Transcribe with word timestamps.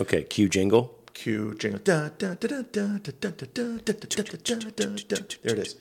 Okay, 0.00 0.22
cue 0.22 0.48
jingle. 0.48 0.98
Cue 1.12 1.54
jingle. 1.58 1.80
There 1.84 2.10
it 5.44 5.58
is. 5.58 5.76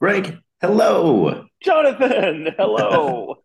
Greg, 0.00 0.38
hello. 0.62 1.44
Jonathan, 1.62 2.48
hello. 2.56 3.36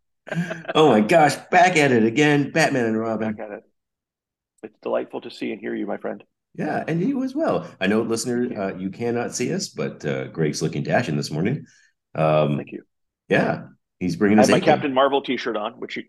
oh 0.75 0.89
my 0.89 1.01
gosh, 1.01 1.35
back 1.51 1.75
at 1.75 1.91
it 1.91 2.05
again. 2.05 2.51
Batman 2.51 2.85
and 2.85 2.97
Robin. 2.97 3.33
Back 3.33 3.46
at 3.46 3.51
it. 3.57 3.63
It's 4.63 4.79
delightful 4.81 5.20
to 5.21 5.29
see 5.29 5.51
and 5.51 5.59
hear 5.59 5.75
you, 5.75 5.85
my 5.85 5.98
friend. 5.98 6.24
Yeah, 6.55 6.84
and 6.88 7.02
you 7.02 7.24
as 7.24 7.36
well. 7.36 7.68
I 7.82 7.88
know, 7.88 8.02
listener, 8.02 8.60
uh, 8.60 8.78
you 8.78 8.89
cannot 8.89 9.36
see 9.36 9.54
us, 9.54 9.68
but 9.68 10.05
uh, 10.05 10.28
Greg's 10.28 10.62
looking 10.62 10.84
dashing 10.84 11.18
this 11.18 11.30
morning. 11.30 11.66
Um, 12.16 12.55
Thank 12.55 12.71
you. 12.71 12.84
Yeah, 13.28 13.66
he's 14.00 14.16
bringing. 14.16 14.39
I 14.39 14.44
have 14.44 14.50
my 14.50 14.62
Captain 14.62 14.94
Marvel 14.94 15.21
T-shirt 15.21 15.58
on, 15.58 15.74
which 15.74 15.98
you, 15.98 16.04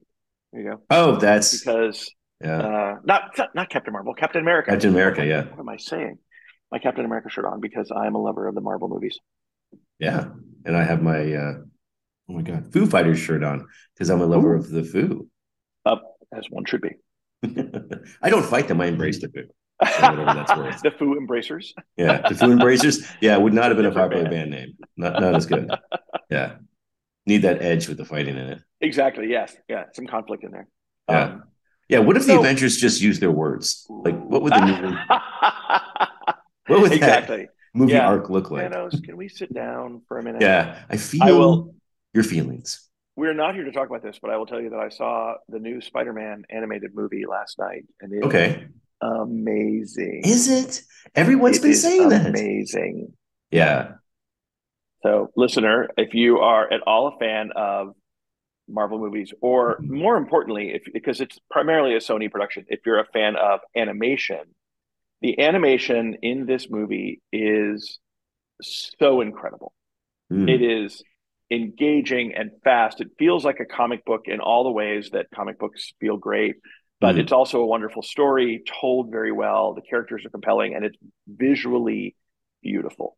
you 0.52 0.62
go. 0.62 0.82
Oh, 0.88 1.16
that's 1.16 1.58
because 1.58 2.08
yeah, 2.42 2.58
uh, 2.58 2.96
not, 3.04 3.36
not 3.54 3.68
Captain 3.70 3.92
Marvel, 3.92 4.14
Captain 4.14 4.40
America. 4.42 4.70
Captain 4.70 4.90
America. 4.90 5.24
Yeah, 5.26 5.44
What 5.44 5.58
am 5.60 5.68
I 5.68 5.76
saying? 5.76 6.18
My 6.70 6.78
Captain 6.78 7.04
America 7.04 7.28
shirt 7.30 7.44
on 7.46 7.60
because 7.60 7.90
I'm 7.94 8.14
a 8.14 8.18
lover 8.22 8.46
of 8.46 8.54
the 8.54 8.60
Marvel 8.60 8.88
movies. 8.88 9.18
yeah. 9.98 10.28
And 10.64 10.76
I 10.76 10.82
have 10.84 11.00
my 11.02 11.20
uh, 11.32 11.54
oh 12.28 12.32
my 12.32 12.42
god, 12.42 12.72
Foo 12.72 12.84
Fighters 12.86 13.18
shirt 13.18 13.42
on 13.42 13.66
because 13.94 14.10
I'm 14.10 14.20
a 14.20 14.26
lover 14.26 14.54
Ooh. 14.54 14.58
of 14.58 14.68
the 14.68 14.82
Foo. 14.84 15.28
Up 15.86 16.02
as 16.36 16.44
one 16.50 16.64
should 16.66 16.82
be. 16.82 16.90
I 18.22 18.28
don't 18.28 18.44
fight 18.44 18.68
them. 18.68 18.80
I 18.80 18.86
embrace 18.86 19.20
the 19.20 19.28
Foo. 19.28 19.44
the 19.80 20.92
Foo 20.98 21.16
Embracers. 21.16 21.72
Yeah, 21.96 22.28
the 22.28 22.34
Foo 22.34 22.50
Embracers. 22.52 23.06
Yeah, 23.20 23.36
would 23.36 23.54
not 23.54 23.66
have 23.66 23.76
been 23.76 23.86
a 23.86 23.92
popular 23.92 24.24
band. 24.24 24.50
band 24.50 24.50
name. 24.50 24.76
Not 24.96 25.20
not 25.20 25.34
as 25.34 25.46
good. 25.46 25.70
Yeah, 26.30 26.56
need 27.24 27.42
that 27.42 27.62
edge 27.62 27.88
with 27.88 27.96
the 27.96 28.04
fighting 28.04 28.36
in 28.36 28.48
it. 28.48 28.58
Exactly. 28.82 29.30
Yes. 29.30 29.56
Yeah. 29.68 29.84
Some 29.94 30.06
conflict 30.06 30.44
in 30.44 30.50
there. 30.50 30.68
Yeah. 31.08 31.22
Um, 31.22 31.44
Yeah, 31.88 32.00
what 32.00 32.16
if 32.16 32.26
the 32.26 32.38
Avengers 32.38 32.76
just 32.76 33.00
used 33.00 33.20
their 33.20 33.30
words? 33.30 33.86
Like, 33.88 34.18
what 34.18 34.42
would 34.42 34.52
the 34.52 34.60
movie, 34.60 34.96
what 36.66 36.80
would 36.82 36.92
that 37.00 37.48
movie 37.74 37.92
Yeah. 37.92 38.06
arc 38.08 38.28
look 38.28 38.50
like? 38.50 38.70
Thanos, 38.70 39.02
can 39.02 39.16
we 39.16 39.28
sit 39.28 39.52
down 39.54 40.02
for 40.06 40.18
a 40.18 40.22
minute? 40.22 40.42
Yeah, 40.42 40.78
I 40.90 40.96
feel 40.98 41.22
I 41.22 41.32
will- 41.32 41.74
your 42.12 42.24
feelings. 42.24 42.84
We're 43.16 43.34
not 43.34 43.54
here 43.54 43.64
to 43.64 43.72
talk 43.72 43.88
about 43.88 44.02
this, 44.02 44.18
but 44.20 44.30
I 44.30 44.36
will 44.36 44.46
tell 44.46 44.60
you 44.60 44.70
that 44.70 44.78
I 44.78 44.90
saw 44.90 45.34
the 45.48 45.58
new 45.58 45.80
Spider-Man 45.80 46.44
animated 46.50 46.94
movie 46.94 47.24
last 47.26 47.58
night, 47.58 47.84
and 48.00 48.12
it's 48.12 48.24
Okay, 48.26 48.66
amazing. 49.00 50.22
is 50.24 50.48
it? 50.48 50.82
Everyone's 51.14 51.58
It 51.58 51.62
been 51.62 51.74
saying 51.74 52.08
that. 52.10 52.26
Amazing. 52.26 53.12
Yeah, 53.50 53.94
So, 55.02 55.30
listener, 55.36 55.88
if 55.96 56.12
you 56.14 56.38
are 56.40 56.70
at 56.72 56.82
all 56.86 57.08
a 57.08 57.18
fan 57.18 57.50
of 57.56 57.94
Marvel 58.68 58.98
movies, 58.98 59.32
or 59.40 59.78
more 59.82 60.16
importantly, 60.16 60.72
if 60.74 60.82
because 60.92 61.20
it's 61.20 61.38
primarily 61.50 61.94
a 61.94 61.98
Sony 61.98 62.30
production, 62.30 62.64
if 62.68 62.80
you're 62.86 63.00
a 63.00 63.06
fan 63.06 63.36
of 63.36 63.60
animation, 63.76 64.40
the 65.20 65.40
animation 65.40 66.18
in 66.22 66.46
this 66.46 66.68
movie 66.70 67.20
is 67.32 67.98
so 68.62 69.20
incredible. 69.20 69.72
Hmm. 70.30 70.48
It 70.48 70.62
is 70.62 71.02
engaging 71.50 72.34
and 72.34 72.50
fast. 72.62 73.00
It 73.00 73.08
feels 73.18 73.44
like 73.44 73.60
a 73.60 73.64
comic 73.64 74.04
book 74.04 74.22
in 74.26 74.40
all 74.40 74.64
the 74.64 74.70
ways 74.70 75.10
that 75.12 75.26
comic 75.34 75.58
books 75.58 75.92
feel 76.00 76.16
great, 76.18 76.56
but 77.00 77.16
Mhm. 77.16 77.20
it's 77.20 77.32
also 77.32 77.62
a 77.62 77.66
wonderful 77.66 78.02
story 78.02 78.62
told 78.80 79.10
very 79.10 79.32
well. 79.32 79.74
The 79.74 79.82
characters 79.82 80.26
are 80.26 80.30
compelling 80.30 80.74
and 80.74 80.84
it's 80.84 80.98
visually 81.26 82.16
beautiful. 82.62 83.16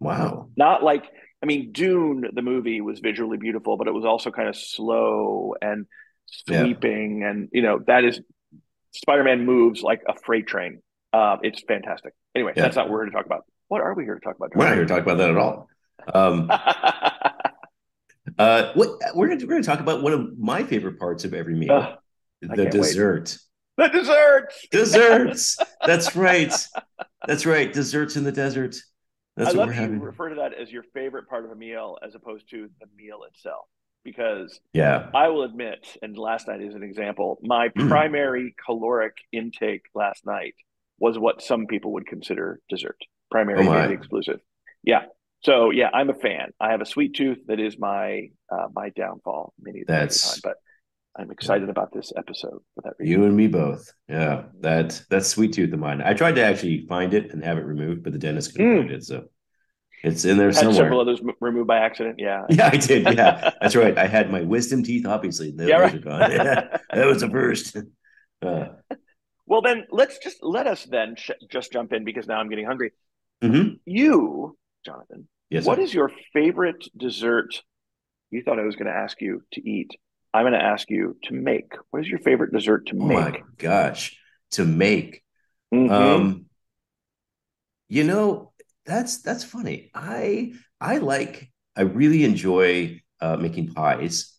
wow. 0.00 0.48
Not 0.56 0.82
like, 0.82 1.04
I 1.42 1.46
mean, 1.46 1.72
Dune, 1.72 2.28
the 2.32 2.42
movie 2.42 2.80
was 2.80 3.00
visually 3.00 3.38
beautiful, 3.38 3.76
but 3.76 3.86
it 3.88 3.92
was 3.94 4.04
also 4.04 4.30
kind 4.30 4.48
of 4.48 4.56
slow 4.56 5.54
and 5.60 5.86
Yeah. 6.46 6.62
sweeping. 6.64 7.24
And, 7.24 7.48
you 7.52 7.62
know, 7.62 7.78
that 7.86 8.04
is 8.04 8.20
Spider 8.92 9.24
Man 9.24 9.44
moves 9.46 9.82
like 9.82 10.02
a 10.08 10.14
freight 10.14 10.46
train. 10.46 10.82
Uh, 11.12 11.38
it's 11.42 11.62
fantastic. 11.66 12.12
Anyway, 12.34 12.52
Yeah. 12.56 12.62
that's 12.64 12.76
not 12.76 12.86
what 12.86 12.92
we're 12.92 13.04
here 13.04 13.10
to 13.10 13.16
talk 13.16 13.26
about. 13.26 13.44
What 13.68 13.80
are 13.80 13.94
we 13.94 14.04
here 14.04 14.14
to 14.16 14.20
talk 14.20 14.36
about? 14.36 14.54
We're 14.54 14.66
not 14.66 14.74
here 14.74 14.84
to 14.84 14.88
talk 14.94 15.02
about 15.02 15.18
that 15.18 15.30
at 15.30 15.36
all. 15.36 15.68
Um, 16.12 16.50
uh, 18.38 18.72
what 18.74 18.88
we're 19.14 19.28
we're 19.46 19.58
to 19.58 19.62
talk 19.62 19.80
about 19.80 20.02
one 20.02 20.12
of 20.12 20.38
my 20.38 20.62
favorite 20.62 20.98
parts 20.98 21.24
of 21.24 21.34
every 21.34 21.54
meal, 21.54 21.72
Ugh, 21.72 21.84
I 21.92 21.96
the 22.42 22.48
can't 22.48 22.58
wait. 22.58 22.72
dessert. 22.72 23.36
the 23.76 23.88
desserts. 23.88 24.66
Desserts. 24.70 25.58
That's 25.86 26.14
right. 26.16 26.52
That's 27.26 27.46
right. 27.46 27.72
Desserts 27.72 28.16
in 28.16 28.24
the 28.24 28.32
desert. 28.32 28.76
That's 29.44 29.54
I 29.54 29.58
love 29.58 29.68
that 29.70 29.90
you 29.90 29.98
refer 29.98 30.28
to 30.30 30.34
that 30.36 30.54
as 30.54 30.70
your 30.70 30.82
favorite 30.94 31.28
part 31.28 31.44
of 31.44 31.50
a 31.50 31.54
meal 31.56 31.98
as 32.06 32.14
opposed 32.14 32.48
to 32.50 32.68
the 32.80 32.86
meal 32.96 33.20
itself. 33.28 33.66
Because 34.04 34.60
Yeah. 34.72 35.10
I 35.14 35.28
will 35.28 35.42
admit, 35.42 35.96
and 36.02 36.16
last 36.16 36.48
night 36.48 36.62
is 36.62 36.74
an 36.74 36.82
example, 36.82 37.38
my 37.42 37.68
Mm. 37.70 37.88
primary 37.88 38.54
caloric 38.64 39.16
intake 39.32 39.82
last 39.94 40.24
night 40.24 40.54
was 40.98 41.18
what 41.18 41.42
some 41.42 41.66
people 41.66 41.92
would 41.92 42.06
consider 42.06 42.60
dessert, 42.68 42.98
primary 43.30 43.66
Oh 43.66 43.72
and 43.72 43.92
exclusive. 43.92 44.40
Yeah. 44.82 45.04
So 45.42 45.70
yeah, 45.70 45.90
I'm 45.92 46.10
a 46.10 46.14
fan. 46.14 46.52
I 46.60 46.70
have 46.70 46.80
a 46.80 46.86
sweet 46.86 47.14
tooth 47.14 47.38
that 47.46 47.60
is 47.60 47.78
my 47.78 48.30
uh, 48.50 48.68
my 48.74 48.88
downfall 48.90 49.52
many 49.60 49.78
many 49.78 49.84
That's- 49.86 50.32
time, 50.34 50.40
but 50.42 50.56
I'm 51.16 51.30
excited 51.30 51.68
about 51.68 51.92
this 51.92 52.12
episode 52.16 52.60
for 52.74 52.82
that 52.84 52.94
reason. 52.98 53.20
You 53.20 53.26
and 53.26 53.36
me 53.36 53.48
both. 53.48 53.92
Yeah, 54.08 54.44
that 54.60 55.02
that's 55.10 55.28
sweet 55.28 55.52
tooth 55.52 55.72
of 55.72 55.78
mine. 55.80 56.00
I 56.02 56.14
tried 56.14 56.36
to 56.36 56.44
actually 56.44 56.86
find 56.86 57.12
it 57.14 57.32
and 57.32 57.42
have 57.44 57.58
it 57.58 57.64
removed, 57.64 58.04
but 58.04 58.12
the 58.12 58.18
dentist 58.18 58.52
couldn't 58.54 58.70
Mm. 58.72 58.78
find 58.82 58.90
it, 58.92 59.04
so 59.04 59.24
it's 60.04 60.24
in 60.24 60.38
there 60.38 60.46
Had 60.48 60.54
somewhere. 60.56 60.74
several 60.76 61.00
others 61.00 61.20
removed 61.40 61.66
by 61.66 61.78
accident. 61.78 62.16
Yeah. 62.18 62.42
Yeah, 62.50 62.70
I 62.72 62.76
did. 62.76 63.02
Yeah, 63.04 63.50
that's 63.60 63.74
right. 63.76 63.96
I 63.98 64.06
had 64.06 64.30
my 64.30 64.42
wisdom 64.42 64.82
teeth. 64.82 65.04
Obviously, 65.06 65.50
those 65.50 65.68
Yeah, 65.68 65.76
right. 65.78 66.00
gone. 66.02 66.30
Yeah, 66.30 66.78
that 66.94 67.06
was 67.06 67.20
the 67.20 67.28
first. 67.30 67.76
Uh, 68.42 68.68
Well, 69.46 69.60
then 69.60 69.84
let's 69.90 70.16
just 70.18 70.38
let 70.42 70.66
us 70.66 70.84
then 70.84 71.14
sh- 71.18 71.32
just 71.50 71.72
jump 71.72 71.92
in 71.92 72.04
because 72.04 72.26
now 72.26 72.38
I'm 72.40 72.48
getting 72.48 72.64
hungry. 72.64 72.92
mhm. 73.42 73.80
You, 73.84 74.56
Jonathan, 74.86 75.28
Yes. 75.50 75.66
what 75.66 75.76
sir. 75.76 75.82
is 75.82 75.92
your 75.92 76.10
favorite 76.32 76.88
dessert? 76.96 77.62
You 78.30 78.42
thought 78.42 78.58
I 78.58 78.62
was 78.62 78.76
going 78.76 78.86
to 78.86 78.96
ask 78.96 79.20
you 79.20 79.42
to 79.52 79.68
eat. 79.68 79.90
I'm 80.32 80.42
going 80.44 80.52
to 80.54 80.62
ask 80.64 80.90
you 80.90 81.16
to 81.24 81.34
make. 81.34 81.72
What 81.90 82.00
is 82.02 82.08
your 82.08 82.20
favorite 82.20 82.52
dessert 82.52 82.86
to 82.88 82.94
Oh 82.98 83.08
my 83.08 83.32
make? 83.32 83.42
gosh, 83.58 84.16
to 84.52 84.64
make. 84.64 85.22
Mhm. 85.72 86.30
Um, 86.30 86.46
you 87.88 88.04
know, 88.04 88.52
that's 88.86 89.22
that's 89.22 89.44
funny. 89.44 89.90
I 89.94 90.54
I 90.80 90.98
like 90.98 91.50
I 91.76 91.82
really 91.82 92.24
enjoy 92.24 93.00
uh, 93.20 93.36
making 93.36 93.74
pies. 93.74 94.34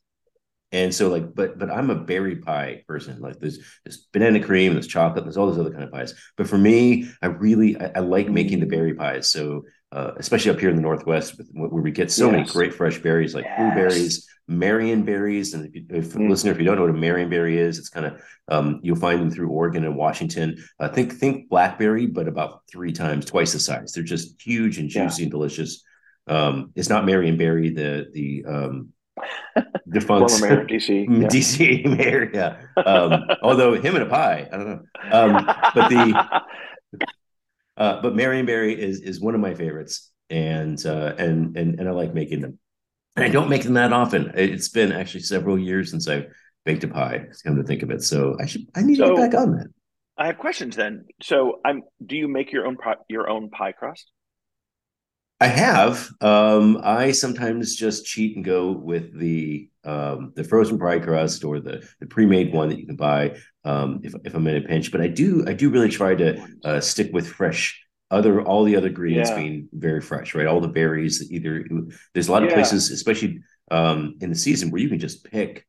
And 0.72 0.94
so 0.94 1.09
like, 1.09 1.35
but 1.35 1.59
but 1.59 1.72
I'm 1.72 1.90
a 1.91 1.96
berry 1.96 2.38
pie 2.38 2.84
person. 2.88 3.22
Like 3.22 3.40
there's 3.40 3.59
there's 3.85 4.07
banana 4.13 4.44
cream, 4.44 4.74
there's 4.74 4.88
chocolate, 4.88 5.25
there's 5.25 5.38
all 5.38 5.47
those 5.47 5.59
other 5.59 5.72
kind 5.72 5.84
of 5.84 5.91
pies. 5.91 6.13
But 6.38 6.47
for 6.47 6.57
me, 6.57 7.09
I 7.22 7.28
really 7.28 7.80
I, 7.80 7.91
I 7.97 8.00
like 8.01 8.30
making 8.30 8.59
the 8.62 8.68
berry 8.68 8.96
pies. 8.96 9.30
So 9.30 9.63
uh, 9.91 10.12
especially 10.18 10.52
up 10.52 10.59
here 10.59 10.69
in 10.69 10.75
the 10.75 10.81
Northwest, 10.81 11.40
where 11.53 11.69
we 11.69 11.91
get 11.91 12.12
so 12.12 12.31
many 12.31 12.44
great 12.44 12.74
fresh 12.74 12.97
berries 13.00 13.35
like 13.35 13.46
Yes. 13.46 13.57
blueberries, 13.59 14.28
Marion 14.47 15.03
berries. 15.03 15.53
And 15.53 15.66
if, 15.68 15.75
you, 15.75 15.85
if 15.90 16.13
Mm. 16.13 16.29
listener, 16.29 16.52
if 16.52 16.59
you 16.59 16.66
don't 16.66 16.75
know 16.78 16.81
what 16.84 16.90
a 16.91 16.94
Marion 16.97 17.29
berry 17.29 17.57
is, 17.57 17.78
it's 17.78 17.90
kind 17.90 18.06
of 18.06 18.22
um, 18.47 18.80
you'll 18.84 18.96
find 18.97 19.22
them 19.22 19.30
through 19.31 19.50
Oregon 19.50 19.85
and 19.85 19.96
Washington. 19.96 20.57
Uh, 20.80 20.90
think 20.90 21.13
think 21.13 21.50
blackberry, 21.50 22.06
but 22.06 22.28
about 22.28 22.62
three 22.72 22.91
times, 22.91 23.25
twice 23.25 23.53
the 23.53 23.59
size. 23.59 23.91
They're 23.94 24.03
just 24.03 24.41
huge 24.41 24.78
and 24.78 24.94
Yeah. 24.94 25.03
juicy 25.06 25.24
and 25.24 25.31
delicious. 25.31 25.84
Um, 26.28 26.72
it's 26.75 26.90
not 26.90 27.06
Marion 27.06 27.38
berry, 27.38 27.69
the 27.69 28.07
the 28.13 28.46
um, 28.47 28.90
defunct 29.90 30.31
Former 30.31 30.47
mayor 30.50 30.62
of 30.62 30.68
DC. 30.68 31.07
Yeah. 31.22 31.28
DC 31.28 31.85
mayor. 31.97 32.30
Yeah. 32.34 32.62
Um, 32.81 33.24
although 33.41 33.74
him 33.74 33.96
and 33.96 34.03
a 34.03 34.07
pie, 34.09 34.47
I 34.51 34.57
don't 34.57 34.68
know. 34.69 34.81
Um, 35.12 35.46
but 35.75 35.90
the 35.90 36.13
uh, 37.81 38.00
but 38.00 38.14
Marionberry 38.14 38.78
is 38.78 39.02
is 39.02 39.19
one 39.19 39.34
of 39.34 39.42
my 39.42 39.56
favorites, 39.56 40.12
and 40.30 40.86
uh, 40.86 41.16
and 41.18 41.58
and 41.58 41.80
and 41.80 41.90
I 41.90 41.92
like 41.94 42.14
making 42.14 42.42
them. 42.42 42.59
And 43.16 43.25
I 43.25 43.30
don't 43.30 43.50
make 43.50 43.64
them 43.64 43.74
that 43.74 43.92
often. 43.92 44.31
It's 44.36 44.69
been 44.69 44.92
actually 44.92 45.22
several 45.22 45.58
years 45.58 45.90
since 45.90 46.08
I've 46.08 46.28
baked 46.64 46.84
a 46.84 46.88
pie. 46.88 47.25
Come 47.44 47.56
to 47.56 47.64
think 47.64 47.81
of 47.81 47.90
it, 47.90 48.03
so 48.03 48.38
I 48.40 48.46
should 48.46 48.68
I 48.75 48.84
need 48.84 48.97
to 48.97 49.08
get 49.08 49.31
back 49.31 49.34
on 49.34 49.56
that. 49.56 49.68
I 50.16 50.28
have 50.28 50.38
questions 50.38 50.75
then. 50.75 51.06
So, 51.24 51.59
I'm. 51.66 51.81
Do 52.06 52.16
you 52.16 52.28
make 52.28 52.51
your 52.51 52.68
own 52.68 52.78
pie, 52.78 52.98
your 53.10 53.28
own 53.28 53.50
pie 53.50 53.72
crust? 53.72 54.12
I 55.39 55.48
have. 55.48 56.07
Um, 56.22 56.80
I 56.83 57.13
sometimes 57.13 57.75
just 57.75 58.06
cheat 58.06 58.36
and 58.36 58.45
go 58.45 58.69
with 58.74 59.18
the 59.18 59.70
um, 59.83 60.31
the 60.36 60.44
frozen 60.44 60.78
pie 60.78 61.00
crust 61.00 61.44
or 61.44 61.60
the 61.60 61.88
the 62.00 62.06
pre 62.06 62.25
made 62.25 62.54
one 62.54 62.69
that 62.69 62.80
you 62.80 62.86
can 62.86 62.95
buy 62.95 63.38
um, 63.63 64.00
if 64.04 64.13
if 64.25 64.33
I'm 64.36 64.48
in 64.48 64.63
a 64.63 64.68
pinch. 64.68 64.92
But 64.92 65.01
I 65.01 65.07
do 65.07 65.44
I 65.48 65.54
do 65.54 65.69
really 65.69 65.89
try 65.89 66.16
to 66.16 66.42
uh, 66.63 66.80
stick 66.80 67.12
with 67.13 67.28
fresh. 67.28 67.80
Other 68.10 68.42
all 68.42 68.66
the 68.66 68.75
other 68.75 68.89
ingredients 68.89 69.30
Yeah. 69.30 69.36
being 69.38 69.69
very 69.74 70.01
fresh, 70.01 70.36
right? 70.36 70.45
All 70.45 70.60
the 70.60 70.68
berries 70.68 71.19
that 71.19 71.31
either 71.31 71.66
there's 72.13 72.28
a 72.28 72.31
lot 72.31 72.44
of 72.44 72.50
Yeah. 72.50 72.56
places, 72.56 72.92
especially 72.92 73.39
um, 73.72 74.16
in 74.19 74.30
the 74.30 74.36
season, 74.36 74.69
where 74.69 74.81
you 74.81 74.89
can 74.89 75.00
just 75.00 75.24
pick 75.24 75.66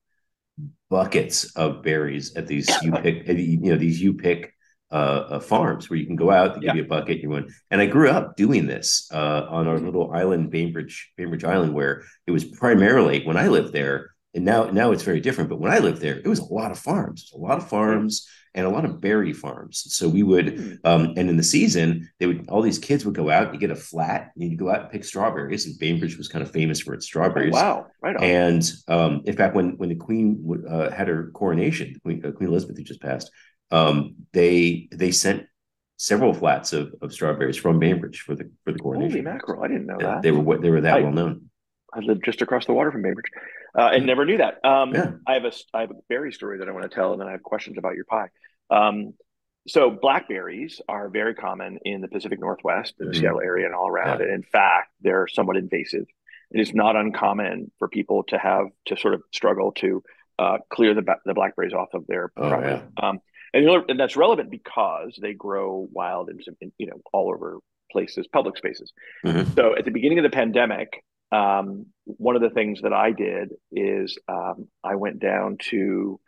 buckets 0.90 1.54
of 1.56 1.82
berries 1.82 2.34
at 2.36 2.46
these 2.46 2.82
you 2.82 2.92
pick 3.02 3.26
you 3.26 3.58
know 3.58 3.76
these 3.76 4.00
you 4.00 4.14
pick 4.14 4.51
uh, 4.92 5.20
uh, 5.34 5.40
farms 5.40 5.88
where 5.88 5.98
you 5.98 6.06
can 6.06 6.16
go 6.16 6.30
out, 6.30 6.54
they 6.54 6.60
Yeah. 6.66 6.72
give 6.72 6.76
you 6.76 6.84
a 6.84 6.88
bucket, 6.96 7.18
you 7.22 7.30
win. 7.30 7.48
And 7.70 7.80
I 7.80 7.86
grew 7.86 8.10
up 8.10 8.36
doing 8.36 8.66
this 8.66 9.08
uh, 9.12 9.46
on 9.48 9.66
our 9.66 9.78
little 9.80 10.12
island, 10.12 10.50
Bainbridge, 10.50 11.10
Bainbridge 11.16 11.44
Island, 11.44 11.72
where 11.74 12.02
it 12.26 12.30
was 12.32 12.44
primarily 12.44 13.24
when 13.24 13.36
I 13.36 13.48
lived 13.48 13.72
there. 13.72 14.10
And 14.34 14.44
now, 14.44 14.64
now 14.70 14.92
it's 14.92 15.02
very 15.02 15.20
different. 15.20 15.50
But 15.50 15.60
when 15.60 15.72
I 15.72 15.78
lived 15.78 16.00
there, 16.00 16.18
it 16.18 16.26
was 16.28 16.38
a 16.40 16.44
lot 16.60 16.70
of 16.70 16.78
farms, 16.78 17.30
a 17.34 17.38
lot 17.38 17.58
of 17.58 17.68
farms, 17.68 18.26
and 18.54 18.66
a 18.66 18.70
lot 18.70 18.84
of 18.84 19.00
berry 19.00 19.32
farms. 19.32 19.82
So 19.96 20.08
we 20.08 20.22
would, 20.22 20.48
Hmm. 20.58 20.72
um, 20.84 21.02
and 21.16 21.30
in 21.30 21.36
the 21.38 21.42
season, 21.42 22.08
they 22.18 22.26
would 22.26 22.44
all 22.50 22.60
these 22.62 22.78
kids 22.78 23.04
would 23.04 23.14
go 23.14 23.30
out. 23.30 23.52
You 23.54 23.58
get 23.60 23.70
a 23.70 23.76
flat, 23.90 24.30
and 24.34 24.50
you 24.50 24.56
go 24.58 24.68
out 24.70 24.82
and 24.82 24.90
pick 24.90 25.04
strawberries. 25.04 25.64
And 25.66 25.78
Bainbridge 25.78 26.16
was 26.18 26.28
kind 26.28 26.42
of 26.42 26.50
famous 26.50 26.78
for 26.80 26.92
its 26.94 27.06
Oh, 27.06 27.08
strawberries. 27.12 27.52
wow, 27.52 27.86
right 28.02 28.16
on. 28.16 28.22
And 28.22 28.62
um, 28.88 29.22
in 29.24 29.34
fact, 29.36 29.54
when 29.56 29.68
when 29.78 29.88
the 29.88 29.94
Queen 30.06 30.26
uh, 30.68 30.90
had 30.90 31.08
her 31.08 31.30
coronation, 31.32 31.96
Queen, 32.04 32.22
uh, 32.24 32.32
Queen 32.32 32.50
Elizabeth 32.50 32.76
who 32.76 32.84
just 32.84 33.00
passed, 33.02 33.30
um, 33.72 34.14
they 34.32 34.88
they 34.92 35.10
sent 35.10 35.46
several 35.96 36.34
flats 36.34 36.72
of, 36.72 36.94
of 37.00 37.12
strawberries 37.12 37.56
from 37.56 37.78
Bainbridge 37.78 38.20
for 38.20 38.34
the 38.34 38.50
for 38.64 38.72
the 38.72 38.78
coronation. 38.78 39.10
Holy 39.10 39.22
mackerel! 39.22 39.62
I 39.64 39.68
didn't 39.68 39.86
know 39.86 39.96
Yeah, 40.00 40.06
that. 40.06 40.22
They 40.22 40.30
were 40.30 40.40
what 40.40 40.62
they 40.62 40.70
were 40.70 40.80
that 40.82 40.98
I- 40.98 41.00
well 41.02 41.12
known. 41.12 41.48
I 41.94 42.00
lived 42.00 42.24
just 42.24 42.40
across 42.40 42.64
the 42.64 42.72
water 42.72 42.90
from 42.90 43.02
Bainbridge, 43.02 43.26
uh, 43.78 43.90
and 43.92 44.06
never 44.06 44.24
knew 44.24 44.38
that. 44.38 44.64
Um, 44.64 44.94
Yeah. 44.94 45.10
I 45.26 45.34
have 45.34 45.44
a 45.44 45.52
I 45.74 45.80
have 45.82 45.90
a 45.90 45.96
berry 46.08 46.32
story 46.32 46.58
that 46.58 46.68
I 46.68 46.72
want 46.72 46.90
to 46.90 46.94
tell, 46.94 47.12
and 47.12 47.20
then 47.20 47.28
I 47.28 47.32
have 47.32 47.42
questions 47.42 47.76
about 47.78 47.94
your 47.96 48.04
pie. 48.06 48.28
Um, 48.70 49.12
so 49.68 49.90
blackberries 49.90 50.80
are 50.88 51.08
very 51.10 51.34
common 51.34 51.78
in 51.84 52.00
the 52.00 52.08
Pacific 52.08 52.40
Northwest, 52.40 52.94
in 52.98 53.06
the 53.08 53.12
Mhm. 53.12 53.16
Seattle 53.20 53.40
area, 53.42 53.66
and 53.66 53.74
all 53.74 53.88
around. 53.88 54.18
Yeah. 54.20 54.24
And 54.26 54.34
in 54.34 54.42
fact, 54.42 54.90
they're 55.02 55.28
somewhat 55.28 55.56
invasive. 55.58 56.06
It 56.50 56.60
is 56.60 56.72
not 56.74 56.96
uncommon 56.96 57.70
for 57.78 57.88
people 57.88 58.24
to 58.24 58.38
have 58.38 58.66
to 58.86 58.96
sort 58.96 59.14
of 59.14 59.22
struggle 59.32 59.72
to 59.72 60.02
uh, 60.38 60.58
clear 60.70 60.94
the 60.94 61.04
the 61.26 61.34
blackberries 61.34 61.74
off 61.74 61.92
of 61.92 62.06
their 62.06 62.32
Oh, 62.38 62.48
property. 62.48 62.82
Um, 62.96 63.20
and, 63.52 63.66
and 63.88 63.98
that's 64.00 64.16
relevant 64.16 64.50
because 64.50 65.18
they 65.20 65.34
grow 65.34 65.88
wild 65.92 66.30
in, 66.30 66.42
some, 66.42 66.56
in 66.60 66.72
you 66.78 66.86
know 66.86 67.00
all 67.12 67.28
over 67.32 67.58
places, 67.90 68.26
public 68.32 68.56
spaces. 68.56 68.92
Mhm. 69.24 69.54
So 69.54 69.76
at 69.76 69.84
the 69.84 69.90
beginning 69.90 70.18
of 70.18 70.22
the 70.24 70.30
pandemic, 70.30 70.88
um, 71.30 71.86
one 72.04 72.36
of 72.36 72.42
the 72.42 72.50
things 72.50 72.80
that 72.82 72.92
I 72.92 73.12
did 73.12 73.50
is 73.70 74.18
um, 74.28 74.68
I 74.82 74.94
went 74.96 75.18
down 75.18 75.58
to 75.70 76.18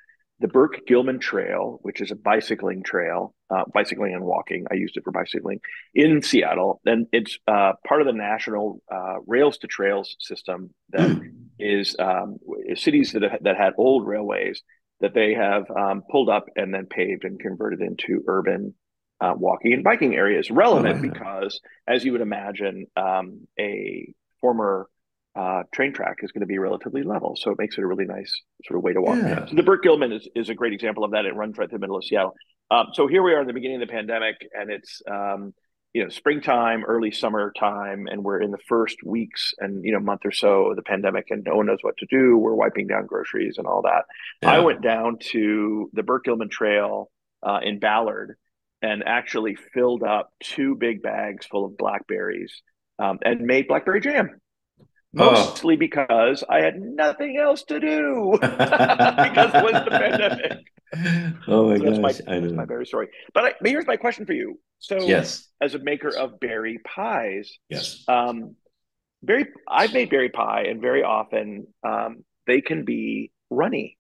the 0.40 0.48
Burke 0.48 0.80
Gilman 0.86 1.20
Trail, 1.20 1.78
which 1.82 2.00
is 2.00 2.10
a 2.10 2.16
bicycling 2.16 2.82
trail, 2.82 3.34
uh, 3.54 3.64
bicycling 3.72 4.14
and 4.14 4.24
walking. 4.24 4.66
I 4.70 4.74
used 4.74 4.96
it 4.96 5.04
for 5.04 5.12
bicycling 5.12 5.60
in 5.94 6.22
Seattle, 6.22 6.80
and 6.84 7.06
it's 7.12 7.38
uh, 7.46 7.74
part 7.86 8.00
of 8.02 8.06
the 8.06 8.12
national 8.12 8.82
uh, 8.92 9.16
Rails 9.26 9.58
to 9.58 9.66
Trails 9.66 10.16
system 10.20 10.74
that 10.90 11.08
Hmm. 11.08 11.28
is 11.58 11.96
um, 11.98 12.38
cities 12.74 13.12
that 13.12 13.22
have, 13.22 13.42
that 13.42 13.56
had 13.56 13.72
old 13.78 14.06
railways 14.06 14.60
that 15.00 15.14
they 15.14 15.34
have 15.34 15.70
um, 15.70 16.02
pulled 16.10 16.28
up 16.28 16.46
and 16.56 16.72
then 16.72 16.86
paved 16.86 17.24
and 17.24 17.38
converted 17.38 17.80
into 17.80 18.22
urban 18.26 18.74
uh, 19.20 19.34
walking 19.36 19.72
and 19.72 19.84
biking 19.84 20.14
areas. 20.14 20.50
Relevant 20.50 20.98
Oh, 20.98 21.02
because, 21.02 21.60
as 21.86 22.04
you 22.04 22.12
would 22.12 22.20
imagine, 22.20 22.86
um, 22.96 23.46
a 23.58 24.12
former 24.40 24.88
uh, 25.36 25.62
train 25.72 25.92
track 25.92 26.18
is 26.22 26.30
going 26.32 26.40
to 26.40 26.46
be 26.46 26.58
relatively 26.58 27.02
level, 27.02 27.34
so 27.36 27.50
it 27.50 27.58
makes 27.58 27.76
it 27.76 27.82
a 27.82 27.86
really 27.86 28.04
nice 28.04 28.32
sort 28.64 28.78
of 28.78 28.84
way 28.84 28.92
to 28.92 29.00
walk. 29.00 29.16
Yeah. 29.16 29.46
So 29.46 29.56
the 29.56 29.62
Burke 29.62 29.82
Gilman 29.82 30.12
is, 30.12 30.28
is 30.34 30.48
a 30.48 30.54
great 30.54 30.72
example 30.72 31.04
of 31.04 31.12
that. 31.12 31.24
It 31.26 31.34
runs 31.34 31.58
right 31.58 31.68
through 31.68 31.78
the 31.78 31.80
middle 31.80 31.96
of 31.96 32.04
Seattle. 32.04 32.34
Um, 32.70 32.88
so 32.92 33.06
here 33.06 33.22
we 33.22 33.32
are 33.34 33.40
in 33.40 33.46
the 33.46 33.52
beginning 33.52 33.82
of 33.82 33.88
the 33.88 33.92
pandemic, 33.92 34.36
and 34.52 34.70
it's 34.70 35.02
um, 35.10 35.52
you 35.94 36.02
know 36.02 36.10
springtime, 36.10 36.84
early 36.84 37.12
summer 37.12 37.52
time 37.58 38.08
and 38.10 38.24
we're 38.24 38.40
in 38.40 38.50
the 38.50 38.58
first 38.68 39.02
weeks 39.04 39.54
and 39.58 39.84
you 39.84 39.92
know 39.92 40.00
month 40.00 40.22
or 40.24 40.32
so 40.32 40.66
of 40.66 40.76
the 40.76 40.82
pandemic, 40.82 41.30
and 41.30 41.44
no 41.44 41.56
one 41.56 41.66
knows 41.66 41.78
what 41.80 41.96
to 41.98 42.06
do. 42.10 42.36
We're 42.36 42.54
wiping 42.54 42.88
down 42.88 43.06
groceries 43.06 43.56
and 43.56 43.66
all 43.66 43.82
that. 43.82 44.04
I 44.42 44.58
went 44.58 44.82
down 44.82 45.18
to 45.30 45.88
the 45.94 46.02
Burke 46.02 46.24
Gilman 46.24 46.50
Trail 46.50 47.10
uh, 47.42 47.60
in 47.62 47.78
Ballard 47.78 48.36
and 48.82 49.04
actually 49.06 49.54
filled 49.54 50.02
up 50.02 50.32
two 50.42 50.74
big 50.74 51.00
bags 51.00 51.46
full 51.46 51.64
of 51.64 51.78
blackberries 51.78 52.60
um, 52.98 53.18
and 53.24 53.40
made 53.42 53.68
blackberry 53.68 54.00
jam. 54.00 54.40
Oh. 55.16 55.30
Mostly 55.30 55.76
because 55.76 56.42
I 56.48 56.62
had 56.62 56.80
nothing 56.80 57.38
else 57.40 57.62
to 57.64 57.78
do 57.78 58.32
because 58.40 59.54
it 59.54 59.64
was 59.64 59.84
the 59.84 59.90
pandemic. 59.90 60.58
Oh 61.48 61.68
my 61.70 61.78
So 61.78 61.84
that's 61.84 62.00
my! 62.00 62.14
I 62.28 62.40
that's 62.40 62.54
know. 62.54 62.56
my 62.56 62.64
berry 62.64 62.86
story. 62.86 63.08
But, 63.32 63.44
I, 63.44 63.54
but 63.60 63.70
here's 63.70 63.86
my 63.86 63.96
question 63.96 64.26
for 64.26 64.32
you. 64.32 64.58
So, 64.78 64.98
Yes. 65.06 65.48
as 65.60 65.74
a 65.74 65.78
maker 65.78 66.14
of 66.14 66.40
berry 66.40 66.78
pies, 66.84 67.58
Yes. 67.68 68.04
um, 68.08 68.56
berry 69.22 69.46
I've 69.68 69.92
made 69.92 70.10
berry 70.10 70.30
pie, 70.30 70.64
and 70.68 70.80
very 70.80 71.02
often 71.04 71.68
um, 71.86 72.24
they 72.46 72.60
can 72.62 72.84
be 72.84 73.32
runny. 73.50 73.98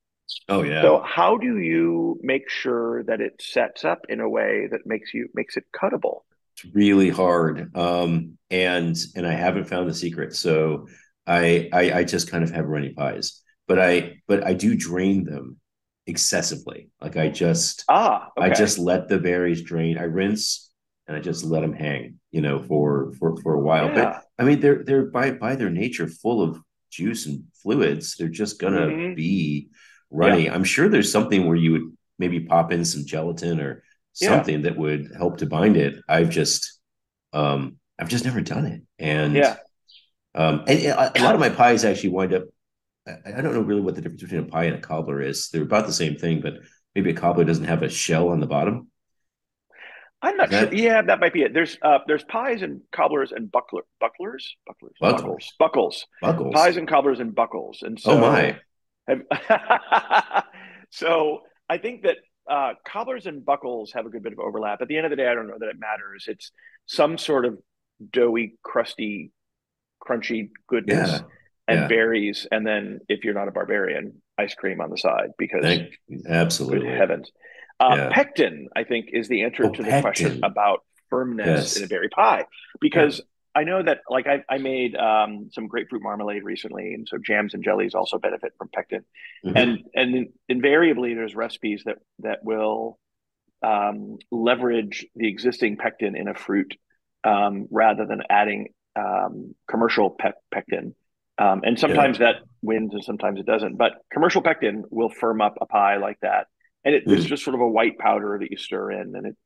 Oh 0.48 0.62
yeah. 0.62 0.82
So, 0.82 1.02
how 1.04 1.38
do 1.38 1.58
you 1.58 2.18
make 2.22 2.50
sure 2.50 3.04
that 3.04 3.20
it 3.20 3.42
sets 3.42 3.84
up 3.84 4.06
in 4.08 4.20
a 4.20 4.28
way 4.28 4.68
that 4.70 4.86
makes 4.86 5.14
you 5.14 5.28
makes 5.34 5.56
it 5.56 5.64
cuttable? 5.74 6.22
it's 6.56 6.74
really 6.74 7.10
hard 7.10 7.76
um 7.76 8.38
and 8.50 8.96
and 9.16 9.26
i 9.26 9.32
haven't 9.32 9.64
found 9.64 9.88
the 9.88 9.94
secret 9.94 10.34
so 10.34 10.86
I, 11.26 11.68
I 11.72 11.92
i 12.00 12.04
just 12.04 12.30
kind 12.30 12.44
of 12.44 12.50
have 12.50 12.66
runny 12.66 12.90
pies 12.92 13.40
but 13.66 13.78
i 13.78 14.16
but 14.28 14.44
i 14.46 14.52
do 14.52 14.76
drain 14.76 15.24
them 15.24 15.58
excessively 16.06 16.90
like 17.00 17.16
i 17.16 17.28
just 17.28 17.84
Ah, 17.88 18.28
okay. 18.38 18.50
i 18.50 18.54
just 18.54 18.78
let 18.78 19.08
the 19.08 19.18
berries 19.18 19.62
drain 19.62 19.96
i 19.98 20.02
rinse 20.04 20.70
and 21.08 21.16
i 21.16 21.20
just 21.20 21.44
let 21.44 21.60
them 21.60 21.72
hang 21.72 22.20
you 22.30 22.40
know 22.42 22.62
for 22.62 23.12
for 23.18 23.36
for 23.42 23.54
a 23.54 23.60
while 23.60 23.88
Yeah. 23.88 23.94
but 23.94 24.22
i 24.38 24.44
mean 24.46 24.60
they're 24.60 24.82
they're 24.84 25.06
by 25.06 25.30
by 25.32 25.56
their 25.56 25.70
nature 25.70 26.06
full 26.08 26.42
of 26.42 26.58
juice 26.90 27.26
and 27.26 27.44
fluids 27.62 28.16
they're 28.16 28.28
just 28.28 28.60
gonna 28.60 28.86
Mhm. 28.86 29.16
be 29.16 29.68
runny 30.10 30.48
i'm 30.50 30.64
sure 30.64 30.88
there's 30.88 31.10
something 31.10 31.46
where 31.46 31.56
you 31.56 31.72
would 31.72 31.96
maybe 32.18 32.40
pop 32.40 32.70
in 32.72 32.84
some 32.84 33.04
gelatin 33.06 33.60
or 33.60 33.82
Yeah. 34.20 34.28
something 34.28 34.62
that 34.62 34.76
would 34.76 35.10
help 35.18 35.38
to 35.38 35.46
bind 35.46 35.76
it. 35.76 35.94
I've 36.08 36.30
just, 36.30 36.78
um, 37.32 37.78
I've 37.98 38.08
just 38.08 38.24
never 38.24 38.40
done 38.40 38.64
it. 38.66 38.82
And 39.00 39.34
Yeah. 39.34 39.56
um, 40.36 40.62
and 40.68 40.78
a 41.18 41.22
lot 41.24 41.34
of 41.34 41.40
my 41.40 41.48
pies 41.48 41.84
actually 41.84 42.10
wind 42.10 42.32
up. 42.32 42.44
I, 43.06 43.16
I 43.26 43.40
don't 43.40 43.54
know 43.54 43.60
really 43.60 43.80
what 43.80 43.94
the 43.94 44.00
difference 44.00 44.22
between 44.22 44.40
a 44.40 44.46
pie 44.46 44.64
and 44.64 44.76
a 44.76 44.80
cobbler 44.80 45.20
is. 45.20 45.48
They're 45.50 45.62
about 45.62 45.86
the 45.86 45.92
same 45.92 46.16
thing, 46.16 46.40
but 46.40 46.54
maybe 46.94 47.10
a 47.10 47.14
cobbler 47.14 47.44
doesn't 47.44 47.64
have 47.64 47.82
a 47.82 47.88
shell 47.88 48.28
on 48.28 48.40
the 48.40 48.46
bottom. 48.46 48.90
I'm 50.22 50.36
not 50.38 50.48
that- 50.50 50.70
sure. 50.70 50.74
Yeah, 50.74 51.02
that 51.02 51.20
might 51.20 51.34
be 51.34 51.42
it. 51.42 51.52
There's 51.52 51.76
uh, 51.82 51.98
there's 52.06 52.24
pies 52.24 52.62
and 52.62 52.80
cobblers 52.92 53.32
and 53.32 53.52
buckler 53.52 53.82
bucklers 54.00 54.56
bucklers 54.66 54.94
Buckles. 54.98 55.52
buckles 55.58 56.06
buckles 56.22 56.54
pies 56.54 56.76
and 56.78 56.88
cobblers 56.88 57.20
and 57.20 57.34
buckles 57.34 57.82
and 57.82 58.00
so 58.00 58.12
oh 58.12 58.20
my! 58.20 58.58
have- 59.06 60.44
so 60.90 61.40
I 61.68 61.76
think 61.76 62.04
that 62.04 62.16
uh, 62.50 62.72
cobblers 62.86 63.26
and 63.26 63.44
buckles 63.44 63.92
have 63.92 64.06
a 64.06 64.08
good 64.08 64.22
bit 64.22 64.32
of 64.32 64.38
overlap. 64.38 64.80
At 64.80 64.88
the 64.88 64.96
end 64.96 65.04
of 65.06 65.10
the 65.10 65.16
day, 65.16 65.28
I 65.28 65.34
don't 65.34 65.46
know 65.46 65.58
that 65.58 65.68
it 65.68 65.78
matters. 65.78 66.24
It's 66.26 66.50
some 66.86 67.18
sort 67.18 67.44
of 67.44 67.58
doughy, 68.10 68.56
crusty, 68.62 69.30
crunchy 70.06 70.50
goodness 70.66 71.10
Yeah. 71.10 71.20
And 71.66 71.80
yeah. 71.80 71.86
berries, 71.88 72.46
and 72.50 72.66
then 72.66 73.00
if 73.08 73.24
you're 73.24 73.34
not 73.34 73.48
a 73.48 73.52
barbarian, 73.52 74.20
ice 74.38 74.54
cream 74.54 74.80
on 74.80 74.90
the 74.90 74.98
side 74.98 75.30
because 75.38 75.62
Thank 75.62 75.98
absolutely. 76.28 76.88
heavens. 76.90 77.30
Uh, 77.80 77.94
Yeah. 77.96 78.10
Pectin, 78.12 78.68
I 78.76 78.84
think, 78.84 79.08
is 79.12 79.28
the 79.28 79.42
answer 79.42 79.66
Oh, 79.66 79.70
to 79.72 79.82
the 79.82 80.00
question 80.00 80.40
about 80.44 80.80
firmness 81.10 81.46
Yes. 81.46 81.76
in 81.78 81.84
a 81.84 81.86
berry 81.88 82.08
pie. 82.08 82.44
Because 82.80 83.20
I 83.54 83.64
know 83.64 83.82
that, 83.82 84.00
like, 84.10 84.26
I, 84.26 84.42
I 84.48 84.58
made 84.58 84.96
um, 84.96 85.48
some 85.52 85.68
grapefruit 85.68 86.02
marmalade 86.02 86.42
recently, 86.42 86.92
and 86.94 87.06
so 87.08 87.18
jams 87.18 87.54
and 87.54 87.62
jellies 87.64 87.94
also 87.94 88.18
benefit 88.18 88.52
from 88.58 88.68
pectin. 88.68 89.04
Mhm. 89.44 89.56
And 89.56 89.84
and 89.94 90.28
invariably, 90.48 91.14
there's 91.14 91.34
recipes 91.36 91.82
that 91.86 91.98
that 92.20 92.44
will 92.44 92.98
um, 93.62 94.18
leverage 94.30 95.06
the 95.16 95.28
existing 95.28 95.76
pectin 95.78 96.14
in 96.16 96.28
a 96.28 96.34
fruit 96.34 96.76
um, 97.22 97.66
rather 97.70 98.04
than 98.04 98.22
adding 98.28 98.68
um, 98.96 99.54
commercial 99.70 100.10
pe- 100.10 100.32
pectin. 100.52 100.94
Um, 101.38 101.62
and 101.64 101.78
sometimes 101.78 102.18
that 102.18 102.36
wins, 102.62 102.92
and 102.94 103.02
sometimes 103.02 103.40
it 103.40 103.46
doesn't. 103.46 103.76
But 103.76 103.92
commercial 104.12 104.40
pectin 104.42 104.84
will 104.90 105.08
firm 105.10 105.40
up 105.40 105.54
a 105.60 105.66
pie 105.66 105.96
like 105.96 106.18
that, 106.22 106.46
and 106.84 106.94
it, 106.94 107.04
it's 107.06 107.24
Mm. 107.24 107.28
just 107.28 107.44
sort 107.44 107.54
of 107.54 107.60
a 107.60 107.68
white 107.68 107.98
powder 107.98 108.38
that 108.40 108.50
you 108.50 108.56
stir 108.56 108.92
in, 108.92 109.14
and 109.16 109.26
it 109.26 109.36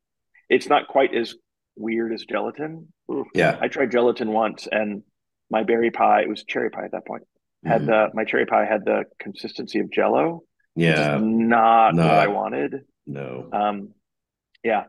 it's 0.49 0.67
not 0.69 0.87
quite 0.87 1.13
as 1.15 1.35
weird 1.75 2.11
as 2.13 2.25
gelatin. 2.25 2.91
Oof. 3.11 3.27
yeah. 3.33 3.57
I 3.61 3.67
tried 3.69 3.91
gelatin 3.91 4.31
once, 4.31 4.67
and 4.71 5.03
my 5.49 5.63
berry 5.63 5.89
pie 5.91 6.21
it 6.21 6.29
was 6.29 6.43
cherry 6.43 6.69
pie 6.69 6.85
at 6.85 6.91
that 6.91 7.05
point 7.07 7.23
had 7.65 7.81
Mhm. 7.81 7.85
the 7.87 8.09
my 8.13 8.23
cherry 8.23 8.45
pie 8.45 8.65
had 8.65 8.85
the 8.85 9.05
consistency 9.19 9.79
of 9.79 9.89
Jello. 9.91 10.43
yeah. 10.75 10.95
Just 11.17 11.23
not 11.25 11.95
what 11.95 12.05
I 12.05 12.27
wanted. 12.27 12.85
No. 13.07 13.49
Um, 13.51 13.93
yeah, 14.63 14.83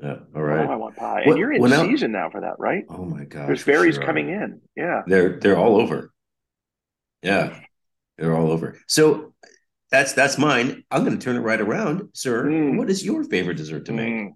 Yeah. 0.00 0.16
All 0.34 0.42
right. 0.42 0.60
right. 0.60 0.70
I 0.70 0.76
want 0.76 0.96
pie, 0.96 1.22
What- 1.24 1.28
and 1.32 1.38
you're 1.38 1.52
in 1.52 1.72
I- 1.72 1.86
season 1.86 2.12
now 2.12 2.28
for 2.30 2.42
that, 2.42 2.56
right? 2.58 2.84
Oh 2.88 3.04
my 3.04 3.24
gosh. 3.24 3.46
There's 3.46 3.64
berries 3.64 3.94
sure 3.94 4.04
coming 4.04 4.28
in. 4.28 4.60
Yeah. 4.76 5.02
They're 5.06 5.40
they're 5.40 5.56
all 5.56 5.80
over. 5.80 6.12
Yeah, 7.22 7.58
they're 8.18 8.36
all 8.36 8.50
over. 8.52 8.78
So 8.86 9.32
that's 9.90 10.12
that's 10.12 10.36
mine. 10.38 10.84
I'm 10.90 11.04
going 11.04 11.18
to 11.18 11.24
turn 11.24 11.36
it 11.36 11.40
right 11.40 11.60
around, 11.60 12.10
sir. 12.12 12.44
Mm. 12.44 12.76
What 12.76 12.90
is 12.90 13.04
your 13.04 13.24
favorite 13.24 13.56
dessert 13.56 13.86
to 13.86 13.92
make? 13.92 14.12
Mm. 14.12 14.30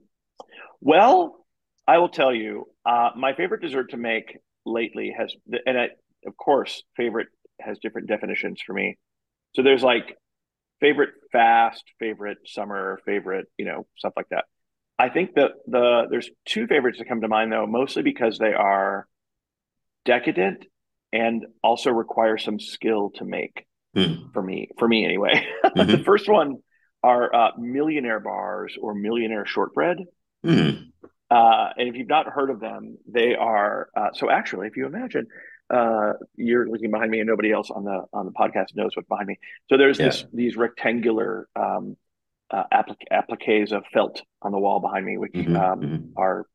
Well, 0.80 1.44
I 1.86 1.98
will 1.98 2.08
tell 2.08 2.34
you, 2.34 2.66
uh, 2.86 3.10
my 3.16 3.34
favorite 3.34 3.60
dessert 3.60 3.90
to 3.90 3.96
make 3.96 4.38
lately 4.64 5.14
has, 5.16 5.34
and 5.66 5.78
I, 5.78 5.90
of 6.26 6.36
course, 6.36 6.82
favorite 6.96 7.28
has 7.60 7.78
different 7.82 8.08
definitions 8.08 8.62
for 8.64 8.72
me. 8.72 8.96
So 9.54 9.62
there's 9.62 9.82
like 9.82 10.16
favorite 10.80 11.10
fast, 11.32 11.84
favorite 11.98 12.38
summer, 12.46 12.98
favorite, 13.04 13.46
you 13.58 13.66
know, 13.66 13.86
stuff 13.98 14.14
like 14.16 14.28
that. 14.30 14.46
I 15.00 15.08
think 15.08 15.34
that 15.34 15.52
the 15.66 16.06
there's 16.10 16.28
two 16.44 16.66
favorites 16.66 16.98
that 16.98 17.08
come 17.08 17.22
to 17.22 17.28
mind 17.28 17.50
though, 17.52 17.66
mostly 17.66 18.02
because 18.02 18.38
they 18.38 18.52
are 18.52 19.06
decadent 20.04 20.64
and 21.12 21.46
also 21.62 21.90
require 21.90 22.38
some 22.38 22.60
skill 22.60 23.10
to 23.16 23.24
make 23.24 23.66
Hmm. 23.94 24.28
for 24.32 24.40
me, 24.40 24.68
for 24.78 24.86
me 24.86 25.04
anyway. 25.04 25.44
the 25.74 25.84
Mhm. 25.84 26.04
first 26.04 26.28
one 26.28 26.58
are 27.02 27.34
uh, 27.34 27.50
millionaire 27.58 28.20
bars 28.20 28.76
or 28.80 28.94
millionaire 28.94 29.44
shortbread. 29.46 29.98
Hmm. 30.44 30.70
Uh, 31.28 31.70
and 31.76 31.88
if 31.88 31.96
you've 31.96 32.08
not 32.08 32.26
heard 32.26 32.50
of 32.50 32.60
them, 32.60 32.98
they 33.08 33.34
are 33.34 33.88
uh, 33.96 34.10
so. 34.12 34.30
Actually, 34.30 34.66
if 34.68 34.76
you 34.76 34.86
imagine, 34.86 35.26
uh, 35.70 36.12
you're 36.36 36.68
looking 36.68 36.90
behind 36.90 37.10
me, 37.10 37.18
and 37.20 37.26
nobody 37.28 37.50
else 37.52 37.70
on 37.70 37.84
the 37.84 38.04
on 38.12 38.26
the 38.26 38.32
podcast 38.32 38.76
knows 38.76 38.90
what's 38.94 39.08
behind 39.08 39.26
me. 39.28 39.38
So 39.68 39.76
there's 39.76 39.98
Yeah. 39.98 40.06
this 40.06 40.24
these 40.32 40.56
rectangular 40.56 41.48
um, 41.56 41.96
uh, 42.50 42.64
applique, 42.72 43.06
appliques 43.10 43.72
of 43.72 43.84
felt 43.92 44.22
on 44.42 44.52
the 44.52 44.58
wall 44.58 44.80
behind 44.80 45.04
me, 45.06 45.16
which 45.18 45.32
Mhm, 45.32 45.56
um, 45.56 45.80
mhm. 45.80 46.12
are. 46.16 46.46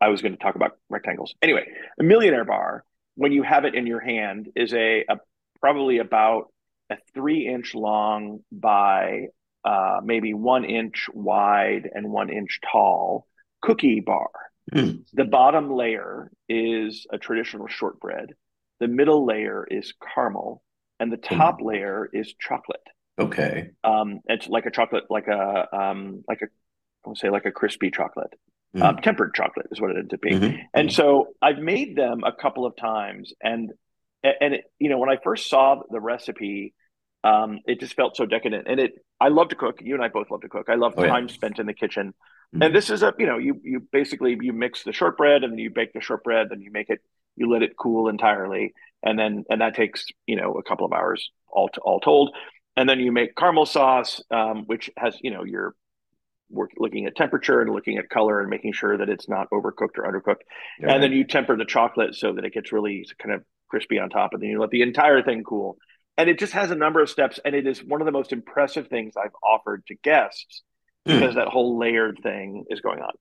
I 0.00 0.08
was 0.08 0.22
going 0.22 0.32
to 0.32 0.38
talk 0.38 0.54
about 0.54 0.78
rectangles. 0.88 1.34
Anyway, 1.42 1.66
a 1.98 2.02
millionaire 2.02 2.44
bar, 2.44 2.84
when 3.16 3.32
you 3.32 3.42
have 3.42 3.64
it 3.64 3.74
in 3.74 3.86
your 3.86 4.00
hand, 4.00 4.48
is 4.54 4.72
a, 4.72 5.04
a 5.08 5.18
probably 5.60 5.98
about 5.98 6.52
a 6.88 6.96
three 7.12 7.46
inch 7.46 7.74
long 7.74 8.40
by 8.50 9.26
uh, 9.64 10.00
maybe 10.02 10.32
one 10.32 10.64
inch 10.64 11.08
wide 11.12 11.90
and 11.92 12.10
one 12.10 12.30
inch 12.30 12.60
tall 12.70 13.26
cookie 13.60 14.00
bar. 14.00 14.30
Hmm. 14.72 14.90
The 15.12 15.24
bottom 15.24 15.70
layer 15.72 16.30
is 16.48 17.06
a 17.12 17.18
traditional 17.18 17.66
shortbread. 17.66 18.34
The 18.78 18.88
middle 18.88 19.26
layer 19.26 19.66
is 19.68 19.92
caramel, 20.14 20.62
and 20.98 21.12
the 21.12 21.16
top 21.18 21.60
layer 21.60 22.08
is 22.12 22.32
chocolate. 22.40 22.86
Okay. 23.20 23.70
Um, 23.84 24.20
it's 24.26 24.48
like 24.48 24.66
a 24.66 24.70
chocolate, 24.70 25.04
like 25.10 25.28
a 25.28 25.66
um, 25.76 26.24
like 26.28 26.42
a 26.42 26.46
I 27.04 27.08
would 27.08 27.18
say 27.18 27.30
like 27.30 27.46
a 27.46 27.52
crispy 27.52 27.90
chocolate, 27.90 28.32
Hmm. 28.74 28.82
um, 28.82 28.96
tempered 28.98 29.34
chocolate 29.34 29.66
is 29.72 29.80
what 29.80 29.90
it 29.90 29.96
ends 29.98 30.14
up 30.14 30.20
being. 30.20 30.40
Mhm, 30.40 30.58
And 30.74 30.92
so 30.92 31.28
I've 31.42 31.58
made 31.58 31.96
them 31.96 32.22
a 32.24 32.32
couple 32.32 32.66
of 32.66 32.76
times, 32.76 33.32
and 33.42 33.72
and 34.22 34.54
it, 34.54 34.64
you 34.78 34.88
know 34.90 34.98
when 34.98 35.08
I 35.08 35.16
first 35.22 35.48
saw 35.48 35.82
the 35.90 36.00
recipe, 36.00 36.74
um, 37.24 37.60
it 37.66 37.80
just 37.80 37.94
felt 37.94 38.16
so 38.16 38.26
decadent. 38.26 38.66
And 38.68 38.78
it, 38.80 38.92
I 39.20 39.28
love 39.28 39.48
to 39.48 39.56
cook. 39.56 39.80
You 39.82 39.94
and 39.94 40.04
I 40.04 40.08
both 40.08 40.30
love 40.30 40.42
to 40.42 40.48
cook. 40.48 40.68
I 40.68 40.74
love 40.76 40.94
Oh, 40.96 41.02
yeah. 41.04 41.10
time 41.10 41.28
spent 41.28 41.58
in 41.58 41.66
the 41.66 41.74
kitchen. 41.74 42.14
Mhm. 42.54 42.66
And 42.66 42.74
this 42.74 42.90
is 42.90 43.02
a 43.02 43.14
you 43.18 43.26
know 43.26 43.38
you 43.38 43.60
you 43.64 43.80
basically 43.92 44.36
you 44.40 44.52
mix 44.52 44.82
the 44.84 44.92
shortbread 44.92 45.42
and 45.42 45.52
then 45.52 45.58
you 45.58 45.70
bake 45.70 45.92
the 45.92 46.00
shortbread, 46.00 46.48
and 46.52 46.62
you 46.62 46.70
make 46.70 46.90
it, 46.90 47.00
you 47.36 47.48
let 47.50 47.62
it 47.62 47.76
cool 47.76 48.08
entirely, 48.08 48.72
and 49.02 49.18
then 49.18 49.44
and 49.50 49.60
that 49.62 49.74
takes 49.74 50.06
you 50.26 50.36
know 50.36 50.52
a 50.54 50.62
couple 50.62 50.86
of 50.86 50.92
hours 50.92 51.30
all 51.48 51.68
to, 51.70 51.80
all 51.80 52.00
told. 52.00 52.34
And 52.80 52.88
then 52.88 52.98
you 53.00 53.12
make 53.12 53.36
caramel 53.36 53.66
sauce, 53.66 54.22
um, 54.30 54.64
which 54.66 54.90
has 54.96 55.16
you 55.22 55.30
know 55.30 55.44
your 55.44 55.74
work 56.48 56.70
looking 56.78 57.06
at 57.06 57.14
temperature 57.14 57.60
and 57.60 57.70
looking 57.72 57.98
at 57.98 58.08
color 58.10 58.40
and 58.40 58.50
making 58.50 58.72
sure 58.72 58.96
that 58.98 59.08
it's 59.08 59.28
not 59.28 59.48
overcooked 59.50 59.96
or 59.98 60.04
undercooked. 60.10 60.40
Yeah. 60.80 60.92
And 60.94 61.02
then 61.02 61.12
you 61.12 61.24
temper 61.24 61.56
the 61.56 61.64
chocolate 61.64 62.14
so 62.14 62.32
that 62.32 62.44
it 62.44 62.52
gets 62.52 62.72
really 62.72 63.06
kind 63.22 63.34
of 63.34 63.44
crispy 63.68 63.98
on 64.00 64.08
top, 64.10 64.30
and 64.32 64.42
then 64.42 64.50
you 64.50 64.60
let 64.60 64.70
the 64.70 64.82
entire 64.82 65.22
thing 65.22 65.44
cool. 65.44 65.76
And 66.18 66.28
it 66.28 66.38
just 66.38 66.52
has 66.54 66.70
a 66.70 66.74
number 66.74 67.00
of 67.00 67.08
steps, 67.08 67.38
and 67.44 67.54
it 67.54 67.66
is 67.66 67.84
one 67.84 68.00
of 68.00 68.06
the 68.06 68.12
most 68.12 68.32
impressive 68.32 68.88
things 68.88 69.14
I've 69.16 69.34
offered 69.42 69.86
to 69.86 69.94
guests 70.02 70.62
Hmm. 71.06 71.14
because 71.18 71.34
that 71.36 71.48
whole 71.48 71.78
layered 71.78 72.18
thing 72.22 72.64
is 72.68 72.80
going 72.80 73.00
on. 73.00 73.12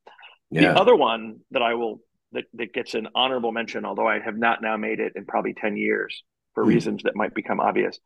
yeah. 0.52 0.74
The 0.74 0.80
other 0.82 0.96
one 0.96 1.40
that 1.52 1.62
I 1.62 1.76
will 1.76 2.02
that, 2.34 2.44
that 2.56 2.74
gets 2.74 2.94
an 2.94 3.08
honorable 3.16 3.52
mention, 3.52 3.86
although 3.86 4.08
I 4.08 4.20
have 4.20 4.38
not 4.38 4.62
now 4.62 4.76
made 4.78 5.00
it 5.00 5.14
in 5.16 5.26
probably 5.26 5.54
10 5.54 5.78
years 5.78 6.24
for 6.56 6.64
Hmm. 6.64 6.70
reasons 6.72 7.04
that 7.04 7.16
might 7.16 7.34
become 7.34 7.60
obvious. 7.60 7.98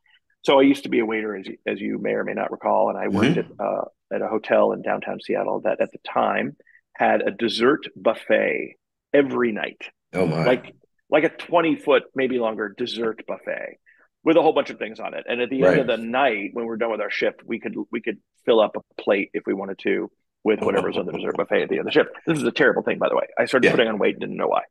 So 0.44 0.58
I 0.58 0.62
used 0.62 0.82
to 0.84 0.88
be 0.90 0.98
a 1.00 1.06
waiter, 1.06 1.34
as 1.36 1.46
you, 1.46 1.56
as 1.66 1.80
you 1.80 1.98
may 1.98 2.10
or 2.12 2.24
may 2.24 2.34
not 2.34 2.50
recall, 2.52 2.90
and 2.90 2.98
I 2.98 3.08
worked 3.08 3.36
Mm-hmm. 3.36 3.60
at 3.60 3.66
uh, 3.66 3.84
at 4.12 4.22
a 4.22 4.28
hotel 4.28 4.72
in 4.72 4.82
downtown 4.82 5.18
Seattle 5.20 5.60
that 5.62 5.80
at 5.80 5.90
the 5.92 5.98
time 6.06 6.56
had 6.94 7.22
a 7.22 7.30
dessert 7.30 7.86
buffet 7.96 8.76
every 9.12 9.50
night, 9.52 9.82
oh 10.12 10.26
my. 10.26 10.44
like 10.44 10.74
like 11.10 11.24
a 11.24 11.28
20 11.30 11.76
foot, 11.76 12.04
maybe 12.14 12.38
longer 12.38 12.74
dessert 12.76 13.24
buffet 13.26 13.78
with 14.22 14.36
a 14.36 14.42
whole 14.42 14.52
bunch 14.52 14.70
of 14.70 14.78
things 14.78 15.00
on 15.00 15.14
it. 15.14 15.24
And 15.28 15.40
at 15.40 15.50
the 15.50 15.64
end 15.64 15.80
of 15.80 15.86
the 15.86 15.96
night, 15.98 16.50
when 16.52 16.64
we're 16.66 16.76
done 16.76 16.90
with 16.90 17.00
our 17.00 17.10
shift, 17.10 17.40
we 17.44 17.58
could 17.58 17.74
we 17.90 18.00
could 18.00 18.18
fill 18.44 18.60
up 18.60 18.76
a 18.76 19.02
plate 19.02 19.30
if 19.34 19.44
we 19.46 19.54
wanted 19.54 19.78
to 19.80 20.10
with 20.44 20.60
whatever's 20.60 20.96
on 20.98 21.06
the 21.06 21.12
dessert 21.12 21.36
buffet 21.36 21.62
at 21.62 21.68
the 21.70 21.76
end 21.76 21.80
of 21.80 21.86
the 21.86 21.92
shift. 21.92 22.10
This 22.26 22.36
is 22.38 22.44
a 22.44 22.52
terrible 22.52 22.82
thing, 22.82 22.98
by 22.98 23.08
the 23.08 23.16
way. 23.16 23.26
I 23.38 23.46
started 23.46 23.66
Yeah. 23.66 23.72
putting 23.72 23.88
on 23.88 23.98
weight 23.98 24.14
and 24.16 24.20
didn't 24.20 24.36
know 24.36 24.48
why. 24.48 24.62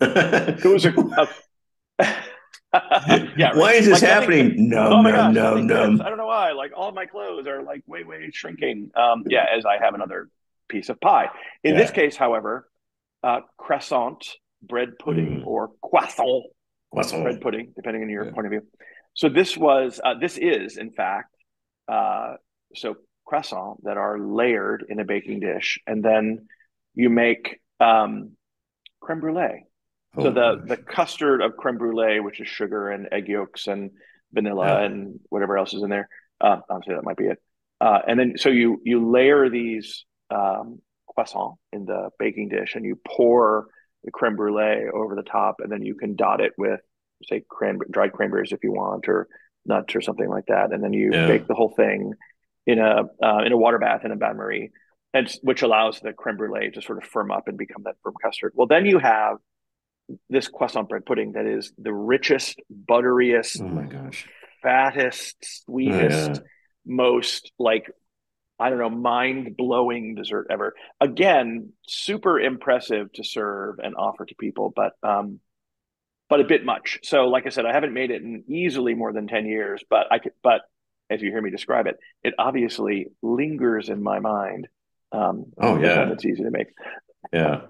It 0.00 0.64
was 0.64 0.86
a, 0.86 0.94
a 1.98 2.14
yeah. 3.36 3.56
Why 3.56 3.72
is 3.74 3.86
this 3.86 4.02
Like, 4.02 4.10
happening? 4.10 4.68
No, 4.68 4.88
oh 4.94 5.02
my 5.02 5.10
no, 5.10 5.16
gosh, 5.16 5.34
no, 5.34 5.50
nothing 5.50 5.66
no. 5.68 5.90
fits. 5.90 6.00
I 6.02 6.08
don't 6.08 6.18
know 6.18 6.26
why. 6.26 6.52
Like 6.52 6.72
all 6.76 6.92
my 6.92 7.06
clothes 7.06 7.46
are 7.46 7.62
like 7.62 7.82
way, 7.86 8.04
way 8.04 8.30
shrinking. 8.32 8.90
Um, 8.94 9.24
yeah, 9.26 9.46
as 9.56 9.64
I 9.64 9.78
have 9.82 9.94
another 9.94 10.28
piece 10.68 10.88
of 10.90 11.00
pie. 11.00 11.30
In 11.64 11.76
this 11.76 11.90
case, 11.90 12.14
however, 12.16 12.68
uh, 13.22 13.40
croissant 13.56 14.26
bread 14.62 14.98
pudding 14.98 15.40
Mm. 15.42 15.46
or 15.46 15.70
croissant 15.82 16.44
Croissant. 16.92 17.22
bread 17.22 17.40
pudding, 17.40 17.72
depending 17.74 18.02
on 18.02 18.10
your 18.10 18.26
Yeah. 18.26 18.32
point 18.32 18.46
of 18.46 18.50
view. 18.50 18.62
So 19.14 19.28
this 19.28 19.56
was, 19.56 20.00
uh, 20.04 20.14
this 20.20 20.36
is 20.36 20.76
in 20.76 20.90
fact, 20.92 21.34
uh, 21.88 22.34
so 22.74 22.96
croissant 23.24 23.82
that 23.84 23.96
are 23.96 24.18
layered 24.18 24.84
in 24.88 25.00
a 25.00 25.04
baking 25.04 25.40
dish, 25.40 25.80
and 25.86 26.04
then 26.04 26.48
you 26.94 27.08
make 27.08 27.60
um, 27.80 28.32
creme 29.00 29.20
brulee. 29.20 29.64
Oh 30.16 30.24
so 30.24 30.30
the 30.30 30.62
the 30.64 30.76
custard 30.76 31.42
of 31.42 31.56
creme 31.56 31.78
brulee, 31.78 32.20
which 32.20 32.40
is 32.40 32.48
sugar 32.48 32.90
and 32.90 33.08
egg 33.12 33.28
yolks 33.28 33.66
and 33.66 33.90
vanilla 34.32 34.66
Yeah. 34.66 34.84
and 34.86 35.20
whatever 35.28 35.58
else 35.58 35.74
is 35.74 35.82
in 35.82 35.90
there. 35.90 36.08
Uh, 36.40 36.60
honestly, 36.70 36.94
that 36.94 37.04
might 37.04 37.16
be 37.16 37.26
it. 37.26 37.38
Uh, 37.80 38.00
and 38.06 38.18
then 38.18 38.34
so 38.36 38.48
you 38.48 38.80
you 38.84 39.08
layer 39.10 39.48
these 39.50 40.04
um, 40.30 40.80
croissant 41.14 41.54
in 41.72 41.84
the 41.84 42.10
baking 42.18 42.48
dish, 42.48 42.74
and 42.74 42.84
you 42.84 42.98
pour 43.06 43.66
the 44.04 44.10
creme 44.10 44.36
brulee 44.36 44.88
over 44.92 45.14
the 45.14 45.22
top, 45.22 45.56
and 45.60 45.70
then 45.70 45.82
you 45.82 45.94
can 45.94 46.16
dot 46.16 46.40
it 46.40 46.52
with 46.56 46.80
say 47.24 47.42
cran- 47.48 47.80
dried 47.90 48.12
cranberries 48.12 48.52
if 48.52 48.62
you 48.62 48.72
want, 48.72 49.08
or 49.08 49.28
nuts 49.66 49.94
or 49.94 50.00
something 50.00 50.28
like 50.28 50.46
that, 50.46 50.72
and 50.72 50.82
then 50.82 50.92
you 50.92 51.10
Yeah. 51.12 51.26
bake 51.26 51.46
the 51.46 51.54
whole 51.54 51.74
thing 51.74 52.14
in 52.66 52.78
a 52.78 53.04
uh, 53.22 53.42
in 53.44 53.52
a 53.52 53.56
water 53.56 53.78
bath 53.78 54.04
in 54.04 54.10
a 54.12 54.16
bain 54.16 54.36
marie, 54.36 54.70
and 55.14 55.28
which 55.42 55.62
allows 55.62 56.00
the 56.00 56.12
creme 56.12 56.36
brulee 56.36 56.70
to 56.70 56.82
sort 56.82 56.98
of 56.98 57.04
firm 57.04 57.30
up 57.30 57.48
and 57.48 57.58
become 57.58 57.82
that 57.84 57.96
firm 58.02 58.14
custard. 58.22 58.52
Well, 58.54 58.66
then 58.66 58.86
you 58.86 58.98
have 58.98 59.36
this 60.30 60.48
croissant 60.48 60.88
bread 60.88 61.04
pudding 61.06 61.32
that 61.32 61.46
is 61.46 61.72
the 61.78 61.92
richest, 61.92 62.60
butteriest, 62.70 63.60
Oh 63.62 63.68
my 63.68 63.84
gosh. 63.86 64.26
fattest, 64.62 65.36
sweetest, 65.64 66.30
Oh, 66.30 66.34
yeah. 66.34 66.40
most 66.86 67.52
like 67.58 67.90
I 68.60 68.70
don't 68.70 68.78
know, 68.80 68.90
mind 68.90 69.56
blowing 69.56 70.16
dessert 70.16 70.48
ever. 70.50 70.74
Again, 71.00 71.72
super 71.86 72.40
impressive 72.40 73.12
to 73.12 73.22
serve 73.24 73.78
and 73.78 73.94
offer 73.94 74.24
to 74.24 74.34
people, 74.34 74.72
but 74.74 74.94
um, 75.02 75.38
but 76.28 76.40
a 76.40 76.44
bit 76.44 76.64
much. 76.64 76.98
So, 77.04 77.28
like 77.28 77.46
I 77.46 77.50
said, 77.50 77.66
I 77.66 77.72
haven't 77.72 77.94
made 77.94 78.10
it 78.10 78.22
in 78.22 78.44
easily 78.48 78.94
more 78.94 79.12
than 79.12 79.28
ten 79.28 79.46
years, 79.46 79.84
but 79.88 80.06
I 80.10 80.18
could, 80.18 80.32
but 80.42 80.62
as 81.08 81.22
you 81.22 81.30
hear 81.30 81.40
me 81.40 81.50
describe 81.50 81.86
it, 81.86 81.98
it 82.22 82.34
obviously 82.38 83.06
lingers 83.22 83.88
in 83.88 84.02
my 84.02 84.18
mind. 84.18 84.68
Um, 85.12 85.46
Oh, 85.58 85.78
yeah. 85.78 86.10
it's 86.12 86.24
easy 86.26 86.42
to 86.42 86.50
make. 86.50 86.68
Yeah. 87.32 87.62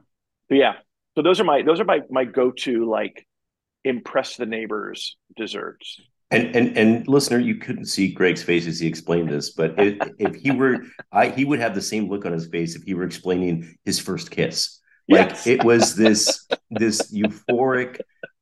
But 0.48 0.56
yeah, 0.56 0.72
so 1.18 1.22
those 1.22 1.40
are 1.40 1.44
my 1.44 1.62
those 1.62 1.80
are 1.80 1.84
my 1.84 2.00
my 2.10 2.24
go 2.24 2.52
to 2.52 2.88
like 2.88 3.26
impress 3.84 4.36
the 4.36 4.46
neighbors 4.46 5.16
desserts. 5.36 6.00
And 6.30 6.54
and 6.54 6.78
and 6.78 7.08
listener, 7.08 7.38
you 7.40 7.56
couldn't 7.56 7.86
see 7.86 8.12
Greg's 8.12 8.42
face 8.42 8.68
as 8.68 8.78
he 8.78 8.86
explained 8.86 9.28
this, 9.30 9.50
but 9.50 9.74
if, 9.78 9.96
if 10.20 10.34
he 10.36 10.52
were, 10.52 10.76
I 11.10 11.30
he 11.30 11.44
would 11.44 11.58
have 11.58 11.74
the 11.74 11.82
same 11.82 12.08
look 12.08 12.24
on 12.24 12.32
his 12.32 12.46
face 12.46 12.76
if 12.76 12.82
he 12.84 12.94
were 12.94 13.02
explaining 13.02 13.76
his 13.84 13.98
first 13.98 14.30
kiss. 14.30 14.78
Like 15.08 15.30
Yes. 15.30 15.46
it 15.48 15.64
was 15.64 15.96
this 16.04 16.46
this 16.70 17.10
euphoric, 17.12 17.98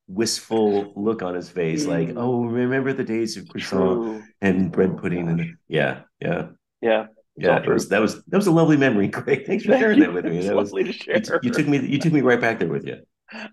wistful 0.06 0.92
look 0.97 1.23
on 1.23 1.35
his 1.35 1.49
face, 1.49 1.87
like 1.87 2.09
Mm. 2.09 2.18
oh, 2.18 2.45
remember 2.45 2.92
the 2.92 3.04
days 3.04 3.38
of 3.38 3.49
croissant 3.49 4.02
True. 4.02 4.23
and 4.42 4.71
bread 4.71 4.90
Oh, 4.95 4.99
pudding, 5.00 5.26
gosh. 5.26 5.40
and 5.47 5.56
yeah, 5.68 6.00
yeah, 6.21 6.49
Yeah. 6.83 7.06
Yeah. 7.37 7.66
Was, 7.66 7.88
that 7.90 8.00
was 8.00 8.23
that 8.25 8.37
was 8.37 8.47
a 8.47 8.50
lovely 8.52 8.76
memory, 8.76 9.09
Greg. 9.16 9.47
Thanks 9.47 9.64
for 9.64 9.73
Thank 9.73 9.81
sharing 9.83 9.99
you. 9.99 10.05
that 10.07 10.12
with 10.14 10.25
me. 10.25 10.40
That 10.47 10.57
was 10.57 10.71
lovely 10.73 10.85
to 10.85 10.93
share. 10.93 11.16
you, 11.16 11.38
you 11.43 11.50
took 11.50 11.66
me 11.69 11.78
you 11.87 11.99
took 11.99 12.12
me 12.12 12.21
right 12.23 12.40
back 12.40 12.59
there 12.59 12.69
with 12.69 12.87
you. 12.87 12.97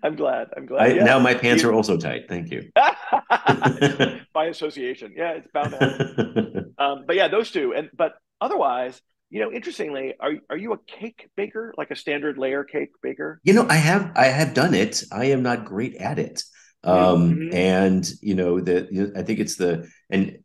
I'm 0.04 0.14
glad. 0.14 0.48
I'm 0.56 0.66
glad. 0.66 0.82
I, 0.82 0.94
yeah. 0.94 1.04
Now 1.04 1.18
my 1.18 1.34
pants 1.34 1.62
You- 1.62 1.70
are 1.70 1.72
also 1.72 1.96
tight. 1.96 2.22
Thank 2.28 2.50
you. 2.50 2.70
By 4.32 4.46
association. 4.46 5.14
Yeah, 5.16 5.32
it's 5.32 5.48
bound 5.52 5.70
to 5.72 5.78
happen. 5.78 6.74
um, 6.78 7.04
but 7.06 7.16
yeah, 7.16 7.28
those 7.28 7.50
two. 7.50 7.74
And 7.74 7.90
but 7.96 8.14
otherwise, 8.40 9.00
you 9.30 9.40
know, 9.40 9.52
interestingly, 9.52 10.14
are 10.20 10.34
are 10.50 10.56
you 10.56 10.72
a 10.72 10.78
cake 10.78 11.28
baker, 11.36 11.74
like 11.76 11.90
a 11.90 11.96
standard 11.96 12.38
layer 12.38 12.64
cake 12.64 12.90
baker? 13.02 13.40
You 13.44 13.54
know, 13.54 13.66
I 13.68 13.76
have 13.76 14.12
I 14.16 14.26
have 14.26 14.54
done 14.54 14.74
it. 14.74 15.02
I 15.12 15.26
am 15.26 15.42
not 15.42 15.64
great 15.64 15.96
at 15.96 16.18
it. 16.18 16.42
Um, 16.84 17.34
Mhm. 17.36 17.54
and 17.54 18.10
you 18.20 18.34
know, 18.34 18.60
the 18.60 18.88
you 18.90 19.06
know, 19.06 19.12
I 19.16 19.22
think 19.22 19.40
it's 19.40 19.56
the 19.56 19.88
and 20.10 20.38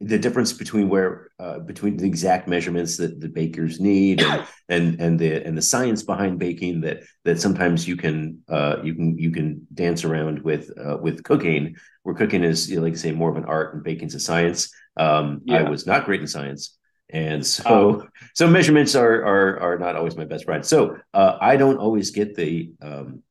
the 0.00 0.18
difference 0.18 0.52
between 0.52 0.88
where 0.88 1.30
uh, 1.38 1.60
between 1.60 1.96
the 1.96 2.06
exact 2.06 2.48
measurements 2.48 2.96
that 2.96 3.20
the 3.20 3.28
bakers 3.28 3.80
need 3.80 4.20
and 4.22 4.44
and 4.68 5.00
and 5.00 5.18
the 5.18 5.44
and 5.46 5.56
the 5.56 5.62
science 5.62 6.02
behind 6.02 6.38
baking 6.38 6.80
that 6.82 7.02
that 7.24 7.40
sometimes 7.40 7.86
you 7.86 7.96
can 7.96 8.38
uh, 8.48 8.76
you 8.82 8.94
can 8.94 9.18
you 9.18 9.30
can 9.30 9.66
dance 9.72 10.04
around 10.04 10.42
with 10.42 10.70
uh, 10.78 10.96
with 11.00 11.22
cooking 11.22 11.76
where 12.02 12.14
cooking 12.14 12.44
is 12.44 12.68
you 12.68 12.76
know, 12.76 12.82
like 12.82 12.92
I 12.92 12.96
say 12.96 13.12
more 13.12 13.30
of 13.30 13.36
an 13.36 13.44
art 13.44 13.74
and 13.74 13.84
baking's 13.84 14.14
a 14.14 14.20
science. 14.20 14.72
Um, 14.96 15.42
I 15.50 15.62
was 15.62 15.86
not 15.86 16.04
great 16.04 16.20
in 16.20 16.26
science. 16.26 16.76
And 17.10 17.46
so, 17.46 17.64
Oh. 17.66 18.08
so 18.34 18.48
measurements 18.48 18.94
are 18.94 19.24
are 19.24 19.60
are 19.60 19.78
not 19.78 19.96
always 19.96 20.16
my 20.16 20.24
best 20.24 20.44
friend. 20.44 20.64
So 20.66 20.98
uh, 21.14 21.38
I 21.40 21.56
don't 21.56 21.78
always 21.78 22.10
get 22.10 22.34
the 22.34 22.72
um, 22.82 23.22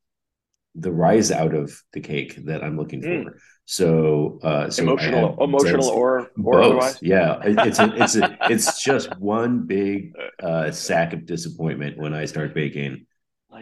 the 0.75 0.91
rise 0.91 1.31
out 1.31 1.53
of 1.53 1.79
the 1.91 1.99
cake 1.99 2.45
that 2.45 2.63
I'm 2.63 2.77
looking 2.77 3.01
for. 3.01 3.37
So, 3.65 4.39
uh, 4.43 4.69
so 4.69 4.83
emotional, 4.83 5.41
emotional, 5.41 5.87
or 5.87 6.19
or 6.19 6.27
both. 6.37 6.65
otherwise. 6.65 6.99
Yeah, 7.01 7.39
it's 7.43 7.79
a, 7.79 7.93
it's 7.95 8.15
a, 8.15 8.37
it's 8.49 8.83
just 8.83 9.17
one 9.19 9.65
big 9.65 10.13
uh, 10.41 10.71
sack 10.71 11.13
of 11.13 11.25
disappointment 11.25 11.97
when 11.97 12.13
I 12.13 12.25
start 12.25 12.53
baking 12.53 13.05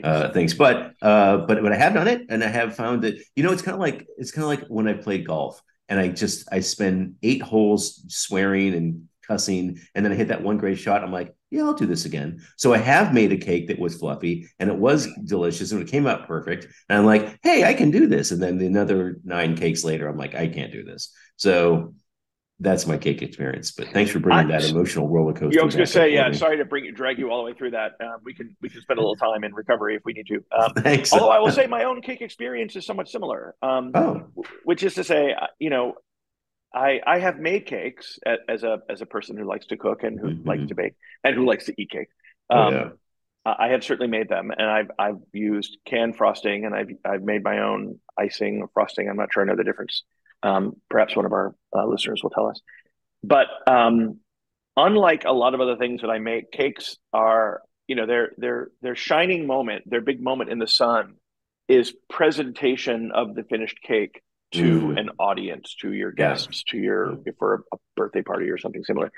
uh, 0.03 0.31
things. 0.31 0.53
But 0.53 0.93
uh, 1.01 1.37
but 1.37 1.61
but 1.61 1.71
I 1.71 1.77
have 1.77 1.93
done 1.93 2.07
it, 2.07 2.25
and 2.29 2.43
I 2.43 2.47
have 2.47 2.75
found 2.75 3.03
that 3.03 3.15
you 3.35 3.43
know 3.43 3.51
it's 3.51 3.61
kind 3.61 3.75
of 3.75 3.79
like 3.79 4.07
it's 4.17 4.31
kind 4.31 4.43
of 4.43 4.49
like 4.49 4.67
when 4.67 4.87
I 4.87 4.93
play 4.93 5.19
golf, 5.19 5.61
and 5.87 5.99
I 5.99 6.07
just 6.07 6.47
I 6.51 6.61
spend 6.61 7.15
eight 7.21 7.41
holes 7.41 8.03
swearing 8.07 8.73
and 8.73 9.07
cussing, 9.27 9.79
and 9.93 10.03
then 10.03 10.11
I 10.11 10.15
hit 10.15 10.29
that 10.29 10.41
one 10.41 10.57
great 10.57 10.79
shot. 10.79 11.03
I'm 11.03 11.11
like, 11.11 11.35
yeah, 11.51 11.63
I'll 11.63 11.73
do 11.73 11.85
this 11.85 12.05
again. 12.05 12.41
So 12.57 12.73
I 12.73 12.77
have 12.77 13.13
made 13.13 13.33
a 13.33 13.37
cake 13.37 13.67
that 13.67 13.77
was 13.77 13.97
fluffy, 13.97 14.47
and 14.57 14.69
it 14.69 14.77
was 14.77 15.07
delicious, 15.25 15.73
and 15.73 15.81
it 15.81 15.89
came 15.89 16.07
out 16.07 16.25
perfect. 16.25 16.65
And 16.87 16.97
I'm 16.97 17.05
like, 17.05 17.37
hey, 17.43 17.65
I 17.65 17.73
can 17.73 17.91
do 17.91 18.07
this. 18.07 18.31
And 18.31 18.41
then 18.41 18.59
another 18.61 19.17
nine 19.25 19.55
cakes 19.55 19.83
later, 19.83 20.07
I'm 20.07 20.17
like, 20.17 20.33
I 20.33 20.47
can't 20.47 20.71
do 20.71 20.83
this. 20.83 21.13
So. 21.35 21.93
That's 22.63 22.85
my 22.85 22.95
cake 22.95 23.23
experience, 23.23 23.71
but 23.71 23.87
thanks 23.87 24.11
for 24.11 24.19
bringing 24.19 24.51
I- 24.51 24.59
that 24.59 24.69
emotional 24.69 25.09
roller 25.09 25.33
coaster. 25.33 25.55
Yeah, 25.55 25.63
I 25.63 25.65
was 25.65 25.73
going 25.73 25.87
to 25.87 25.91
say, 25.91 26.13
yeah. 26.13 26.31
Sorry 26.31 26.57
to 26.57 26.63
bring 26.63 26.93
drag 26.93 27.17
you 27.17 27.31
all 27.31 27.39
the 27.39 27.43
way 27.43 27.57
through 27.57 27.71
that. 27.71 27.93
Um, 27.99 28.17
we 28.23 28.35
can 28.35 28.55
we 28.61 28.69
can 28.69 28.81
spend 28.81 28.99
a 28.99 29.01
little 29.01 29.15
time 29.15 29.43
in 29.43 29.51
recovery 29.55 29.95
if 29.95 30.03
we 30.05 30.13
need 30.13 30.27
to. 30.27 30.43
Um, 30.55 30.71
Thanks. 30.77 31.11
although 31.11 31.31
I 31.31 31.39
will 31.39 31.51
say, 31.51 31.65
my 31.65 31.85
own 31.85 32.03
cake 32.03 32.21
experience 32.21 32.75
is 32.75 32.85
somewhat 32.85 33.09
similar. 33.09 33.55
Um, 33.63 33.89
oh, 33.95 34.27
which 34.63 34.83
is 34.83 34.93
to 34.93 35.03
say, 35.03 35.33
uh, 35.33 35.47
you 35.57 35.71
know, 35.71 35.95
I 36.73 37.01
I 37.05 37.19
have 37.19 37.39
made 37.39 37.65
cakes 37.65 38.19
as 38.47 38.63
a 38.63 38.79
as 38.89 39.01
a 39.01 39.05
person 39.05 39.37
who 39.37 39.45
likes 39.45 39.67
to 39.67 39.77
cook 39.77 40.03
and 40.03 40.19
who 40.19 40.29
Mhm. 40.29 40.45
likes 40.45 40.67
to 40.67 40.75
bake 40.75 40.93
and 41.23 41.35
who 41.35 41.45
likes 41.45 41.65
to 41.65 41.73
eat 41.81 41.89
cake. 41.89 42.07
Um, 42.49 42.73
yeah. 42.73 42.89
I 43.45 43.55
I 43.65 43.67
have 43.69 43.83
certainly 43.83 44.09
made 44.09 44.29
them, 44.29 44.51
and 44.51 44.69
I've 44.69 44.91
I've 44.99 45.19
used 45.33 45.77
canned 45.85 46.15
frosting, 46.15 46.65
and 46.65 46.75
I've 46.75 46.91
I've 47.03 47.23
made 47.23 47.43
my 47.43 47.59
own 47.59 47.99
icing 48.17 48.61
or 48.61 48.69
frosting. 48.73 49.09
I'm 49.09 49.17
not 49.17 49.33
sure 49.33 49.43
I 49.43 49.45
know 49.47 49.55
the 49.55 49.63
difference. 49.63 50.03
Um, 50.43 50.75
perhaps 50.89 51.15
one 51.15 51.25
of 51.25 51.33
our 51.33 51.55
uh, 51.75 51.85
listeners 51.85 52.21
will 52.23 52.29
tell 52.31 52.47
us. 52.47 52.61
But 53.23 53.47
um, 53.67 54.19
unlike 54.77 55.25
a 55.25 55.31
lot 55.31 55.53
of 55.53 55.61
other 55.61 55.75
things 55.77 56.01
that 56.01 56.09
I 56.09 56.19
make, 56.19 56.51
cakes 56.51 56.97
are 57.13 57.61
you 57.87 57.95
know 57.95 58.05
their 58.05 58.31
their 58.37 58.69
their 58.81 58.95
shining 58.95 59.45
moment, 59.47 59.89
their 59.89 60.01
big 60.01 60.21
moment 60.21 60.49
in 60.51 60.59
the 60.59 60.67
sun, 60.67 61.15
is 61.67 61.93
presentation 62.09 63.11
of 63.11 63.35
the 63.35 63.43
finished 63.43 63.81
cake 63.81 64.21
to 64.53 64.61
Mm. 64.63 64.99
an 64.99 65.09
audience, 65.19 65.75
to 65.81 65.91
your 65.93 66.13
Yeah. 66.17 66.29
guests, 66.29 66.63
to 66.69 66.77
your 66.77 67.19
for 67.39 67.63
a, 67.73 67.77
birthday 67.95 68.21
party 68.21 68.49
or 68.49 68.57
something 68.57 68.83
similar. 68.83 69.11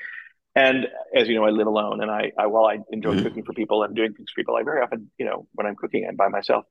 And 0.56 0.88
as 1.16 1.28
you 1.28 1.36
know, 1.36 1.46
I 1.46 1.50
live 1.50 1.68
alone, 1.68 2.02
and 2.02 2.12
I, 2.12 2.32
I 2.38 2.48
while 2.48 2.66
I 2.66 2.80
enjoy 2.92 3.16
Mhm. 3.16 3.24
cooking 3.24 3.44
for 3.44 3.54
people 3.54 3.84
and 3.84 3.96
doing 3.96 4.14
things 4.14 4.32
for 4.32 4.42
people, 4.42 4.56
I 4.56 4.64
very 4.64 4.82
often, 4.82 5.10
you 5.18 5.26
know, 5.26 5.48
when 5.54 5.66
I'm 5.68 5.76
cooking, 5.76 6.06
I'm 6.08 6.16
by 6.16 6.28
myself. 6.30 6.66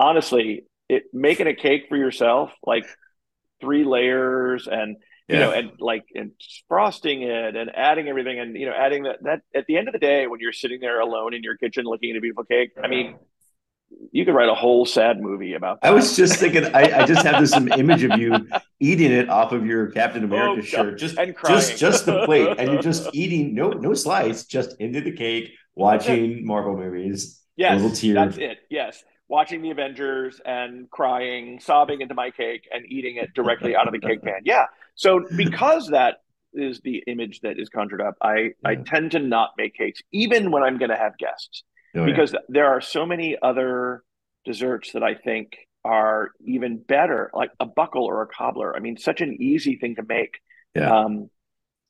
Honestly, 0.00 0.64
it 0.88 1.04
making 1.12 1.46
a 1.46 1.54
cake 1.54 1.86
for 1.88 1.96
yourself, 1.96 2.52
like 2.66 2.84
three 3.60 3.84
layers, 3.84 4.66
and 4.68 4.96
you 5.30 5.38
Yeah. 5.38 5.40
know, 5.40 5.50
and 5.52 5.70
like 5.78 6.04
and 6.14 6.32
frosting 6.68 7.22
it 7.22 7.56
and 7.56 7.70
adding 7.74 8.08
everything, 8.08 8.38
and 8.40 8.56
you 8.56 8.66
know, 8.66 8.72
adding 8.72 9.04
that 9.04 9.22
that 9.22 9.42
at 9.54 9.66
the 9.66 9.76
end 9.76 9.88
of 9.88 9.92
the 9.92 9.98
day, 10.00 10.26
when 10.26 10.40
you're 10.40 10.52
sitting 10.52 10.80
there 10.80 11.00
alone 11.00 11.34
in 11.34 11.42
your 11.42 11.56
kitchen 11.56 11.84
looking 11.84 12.10
at 12.10 12.16
a 12.16 12.20
beautiful 12.20 12.44
cake, 12.44 12.70
I 12.82 12.88
mean, 12.88 13.16
you 14.12 14.24
could 14.24 14.34
write 14.34 14.48
a 14.48 14.54
whole 14.54 14.84
sad 14.86 15.20
movie 15.20 15.54
about. 15.54 15.80
That. 15.80 15.88
I 15.88 15.90
was 15.92 16.16
just 16.16 16.36
thinking, 16.38 16.64
I, 16.74 17.00
I 17.02 17.06
just 17.06 17.24
have 17.24 17.40
this 17.40 17.54
image 17.78 18.02
of 18.04 18.18
you 18.18 18.48
eating 18.80 19.12
it 19.12 19.28
off 19.28 19.52
of 19.52 19.66
your 19.66 19.90
Captain 19.90 20.22
oh, 20.22 20.26
America 20.26 20.60
Oh, 20.62 20.64
shirt, 20.64 20.98
just 20.98 21.18
And 21.18 21.34
crying. 21.34 21.56
just 21.56 21.78
just 21.78 22.06
the 22.06 22.24
plate, 22.24 22.56
and 22.58 22.70
you're 22.72 22.82
just 22.82 23.08
eating 23.14 23.54
no 23.54 23.70
no 23.70 23.94
slice, 23.94 24.44
just 24.44 24.76
into 24.80 25.00
the 25.00 25.12
cake, 25.12 25.50
watching 25.74 26.46
Marvel 26.46 26.76
movies. 26.76 27.40
Yes, 27.56 27.72
a 27.72 27.76
little 27.82 27.96
tear. 27.96 28.14
that's 28.14 28.36
it. 28.38 28.58
Yes, 28.70 29.02
watching 29.28 29.62
the 29.62 29.70
Avengers 29.70 30.40
and 30.44 30.88
crying, 30.90 31.58
sobbing 31.60 32.00
into 32.00 32.14
my 32.14 32.30
cake, 32.30 32.68
and 32.72 32.84
eating 32.86 33.16
it 33.16 33.34
directly 33.34 33.74
out 33.74 33.86
of 33.88 33.92
the 33.92 34.00
cake 34.00 34.22
pan. 34.22 34.40
Yeah. 34.44 34.66
So 34.94 35.24
because 35.36 35.88
that 35.88 36.18
is 36.54 36.80
the 36.80 37.04
image 37.06 37.40
that 37.40 37.58
is 37.58 37.68
conjured 37.68 38.00
up, 38.00 38.16
I 38.22 38.50
I 38.64 38.76
tend 38.76 39.12
to 39.12 39.18
not 39.18 39.50
make 39.56 39.74
cakes, 39.74 40.00
even 40.12 40.50
when 40.50 40.62
I'm 40.62 40.78
going 40.78 40.90
to 40.90 40.96
have 40.96 41.16
guests, 41.18 41.62
Oh, 41.94 42.00
yeah. 42.00 42.06
because 42.06 42.34
there 42.48 42.66
are 42.66 42.80
so 42.80 43.06
many 43.06 43.36
other 43.40 44.02
desserts 44.44 44.92
that 44.92 45.02
I 45.02 45.14
think 45.14 45.56
are 45.84 46.32
even 46.44 46.78
better, 46.78 47.30
like 47.34 47.50
a 47.60 47.66
buckle 47.66 48.04
or 48.04 48.22
a 48.22 48.26
cobbler. 48.26 48.76
I 48.76 48.80
mean, 48.80 48.96
such 48.98 49.20
an 49.20 49.36
easy 49.40 49.76
thing 49.76 49.96
to 49.96 50.02
make. 50.02 50.38
Yeah. 50.74 50.90
Um, 51.04 51.30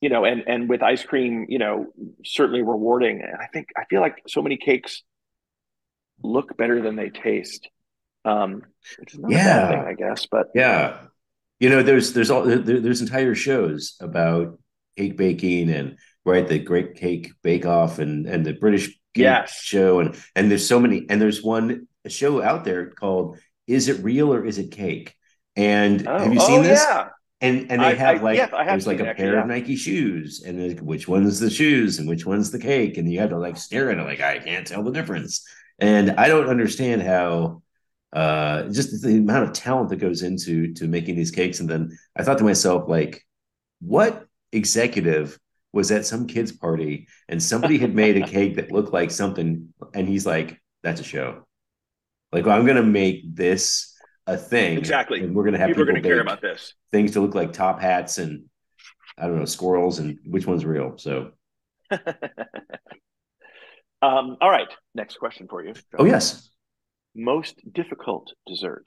you 0.01 0.09
know, 0.09 0.25
and 0.25 0.45
and 0.47 0.69
with 0.69 0.83
ice 0.83 1.03
cream, 1.05 1.47
you 1.49 1.59
know, 1.59 1.87
certainly 2.25 2.63
rewarding. 2.63 3.21
And 3.23 3.35
I 3.41 3.47
think 3.53 3.69
I 3.77 3.85
feel 3.91 4.01
like 4.01 4.23
so 4.29 4.41
many 4.43 4.57
cakes 4.57 5.03
look 6.23 6.57
better 6.57 6.81
than 6.83 6.97
they 6.97 7.11
taste. 7.11 7.69
Um, 8.25 8.63
which 8.99 9.15
is 9.15 9.21
not 9.21 9.31
a 9.31 9.35
Yeah. 9.35 9.45
bad 9.45 9.71
thing, 9.71 9.85
I 9.89 9.95
guess. 9.95 10.27
But 10.27 10.49
Yeah, 10.55 11.07
you 11.61 11.71
know, 11.71 11.83
there's 11.83 12.13
there's 12.13 12.31
all 12.31 12.43
there, 12.43 12.59
there's 12.81 13.01
entire 13.01 13.35
shows 13.35 13.97
about 14.01 14.59
cake 14.97 15.17
baking 15.17 15.71
and 15.71 15.97
right 16.25 16.47
the 16.47 16.59
Great 16.59 16.95
Cake 16.97 17.33
Bake 17.43 17.67
Off 17.67 17.99
and 17.99 18.27
and 18.27 18.45
the 18.45 18.53
British 18.53 18.97
Yes. 19.23 19.61
show 19.63 20.01
and 20.01 20.17
and 20.35 20.51
there's 20.51 20.67
so 20.67 20.81
many 20.81 21.07
and 21.09 21.21
there's 21.21 21.43
one 21.43 21.87
show 22.07 22.43
out 22.43 22.65
there 22.65 22.91
called 22.91 23.39
Is 23.67 23.89
It 23.89 24.03
Real 24.03 24.33
or 24.33 24.45
Is 24.45 24.59
It 24.59 24.71
Cake? 24.71 25.15
And 25.57 26.07
oh, 26.07 26.19
have 26.19 26.33
you 26.33 26.41
oh, 26.41 26.47
seen 26.47 26.63
this? 26.63 26.83
Yeah. 26.83 27.09
And 27.41 27.71
and 27.71 27.81
they 27.83 27.87
I- 27.87 27.95
have 27.95 28.19
I- 28.19 28.23
like 28.23 28.37
yes, 28.37 28.53
I 28.53 28.65
have 28.65 28.73
there's 28.73 28.87
like 28.87 29.01
a 29.01 29.05
pair 29.15 29.37
actually, 29.39 29.39
of 29.39 29.47
Nike 29.47 29.77
shoes 29.77 30.43
and 30.45 30.69
like, 30.69 30.81
which 30.81 31.07
one's 31.07 31.39
the 31.39 31.51
shoes 31.51 31.99
and 31.99 32.09
which 32.09 32.27
one's 32.27 32.51
the 32.51 32.59
cake 32.59 32.97
and 32.99 33.11
you 33.11 33.21
have 33.21 33.31
to 33.31 33.39
like 33.39 33.57
stare 33.57 33.91
at 33.91 33.99
it 33.99 34.03
like 34.03 34.21
I 34.21 34.39
can't 34.39 34.67
tell 34.67 34.83
the 34.83 34.93
difference. 34.93 35.47
And 35.79 36.13
I 36.13 36.29
don't 36.29 36.49
understand 36.49 37.03
how 37.03 37.63
uh 38.13 38.65
just 38.71 39.03
the 39.03 39.19
amount 39.19 39.45
of 39.45 39.53
talent 39.53 39.91
that 39.91 39.97
goes 39.97 40.23
into 40.23 40.73
to 40.75 40.89
making 40.89 41.15
these 41.15 41.31
cakes 41.31 41.61
and 41.61 41.69
then 41.69 41.97
I 42.17 42.23
thought 42.25 42.39
to 42.39 42.45
myself 42.45 42.89
like 42.89 43.25
what 43.81 44.27
executive 44.51 45.39
was 45.73 45.91
at 45.91 46.07
some 46.07 46.27
kids 46.27 46.53
party 46.53 47.09
and 47.29 47.43
somebody 47.43 47.79
had 47.79 47.95
made 47.95 48.17
a 48.17 48.27
cake 48.37 48.57
that 48.57 48.73
looked 48.73 48.93
like 48.93 49.11
something 49.11 49.73
and 49.95 50.09
he's 50.09 50.27
like 50.27 50.61
that's 50.83 51.01
a 51.01 51.05
show. 51.05 51.45
Like 52.33 52.47
well, 52.47 52.57
I'm 52.59 52.65
going 52.67 52.77
to 52.77 52.83
make 52.83 53.35
this 53.35 53.95
a 54.27 54.37
thing. 54.37 54.79
Exactly. 54.79 55.21
And 55.21 55.35
we're 55.35 55.45
going 55.45 55.55
to 55.55 55.59
have 55.59 55.69
People 55.69 55.85
people, 55.85 55.91
are 55.91 55.93
going 55.93 56.03
to 56.03 56.09
care 56.09 56.21
about 56.21 56.43
this. 56.43 56.75
things 56.93 57.13
to 57.13 57.21
look 57.21 57.35
like 57.35 57.53
top 57.53 57.81
hats 57.81 58.19
and 58.19 58.45
I 59.17 59.27
don't 59.27 59.39
know 59.39 59.45
squirrels 59.47 59.99
and 59.99 60.19
which 60.27 60.47
one's 60.47 60.65
real. 60.65 60.97
So 60.99 61.33
um, 61.91 62.01
all 64.41 64.51
right. 64.51 64.69
Next 64.95 65.19
question 65.19 65.47
for 65.49 65.65
you. 65.65 65.75
oh 65.99 66.05
yes, 66.05 66.51
Most 67.15 67.61
difficult 67.73 68.33
dessert 68.47 68.85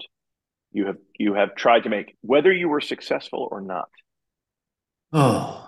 you 0.72 0.86
have 0.88 0.98
you 1.20 1.34
have 1.34 1.56
tried 1.56 1.84
to 1.84 1.90
make, 1.90 2.16
whether 2.22 2.52
you 2.52 2.70
were 2.70 2.80
successful 2.82 3.50
or 3.52 3.60
not. 3.60 3.90
oh 5.12 5.68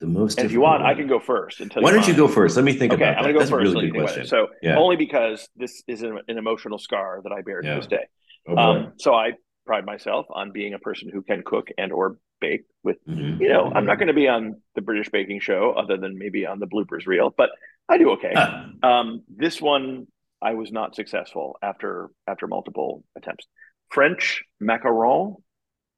the 0.00 0.06
most. 0.06 0.38
And 0.38 0.46
if 0.46 0.52
you 0.52 0.60
want, 0.60 0.82
I 0.82 0.94
can 0.94 1.06
go 1.06 1.20
first 1.20 1.60
and 1.60 1.70
tell 1.70 1.82
Why 1.82 1.92
don't 1.92 2.06
you 2.08 2.14
go 2.14 2.26
first? 2.26 2.56
Let 2.56 2.64
me 2.64 2.72
think 2.72 2.92
okay, 2.92 3.02
about 3.04 3.18
I'm 3.18 3.22
that. 3.22 3.22
going 3.22 3.28
to 3.28 3.32
go 3.34 3.38
That's 3.40 3.50
first. 3.50 3.70
a 3.70 3.74
really 3.74 3.90
good 3.90 4.00
question. 4.02 4.26
So 4.26 4.48
Yeah. 4.62 4.76
only 4.78 4.96
because 4.96 5.48
this 5.56 5.82
is 5.86 6.02
an, 6.02 6.18
an 6.26 6.38
emotional 6.38 6.78
scar 6.78 7.20
that 7.22 7.32
I 7.32 7.42
bear 7.42 7.60
to 7.60 7.68
Yeah. 7.68 7.74
this 7.76 7.86
day. 7.86 8.04
Oh. 8.48 8.56
Um, 8.56 8.92
so 8.96 9.14
I 9.14 9.32
pride 9.66 9.84
myself 9.84 10.26
on 10.30 10.52
being 10.52 10.74
a 10.74 10.78
person 10.78 11.10
who 11.12 11.22
can 11.22 11.42
cook 11.44 11.68
and 11.78 11.92
or 11.92 12.16
bake 12.40 12.62
with 12.82 12.96
Mhm. 13.06 13.38
you 13.40 13.50
know, 13.50 13.70
I'm 13.74 13.84
not 13.84 13.98
going 13.98 14.08
to 14.08 14.14
be 14.14 14.26
on 14.26 14.62
the 14.74 14.80
British 14.80 15.10
baking 15.10 15.40
show 15.40 15.72
other 15.72 15.98
than 15.98 16.16
maybe 16.18 16.46
on 16.46 16.58
the 16.58 16.66
bloopers 16.66 17.06
reel, 17.06 17.32
but 17.36 17.50
I 17.88 17.98
do 17.98 18.10
okay. 18.12 18.32
Ah, 18.34 18.70
Um, 18.82 19.22
this 19.28 19.60
one 19.60 20.06
I 20.40 20.54
was 20.54 20.72
not 20.72 20.94
successful 20.96 21.58
after 21.60 22.08
after 22.26 22.46
multiple 22.46 23.04
attempts. 23.14 23.46
French 23.90 24.42
macaron, 24.62 25.36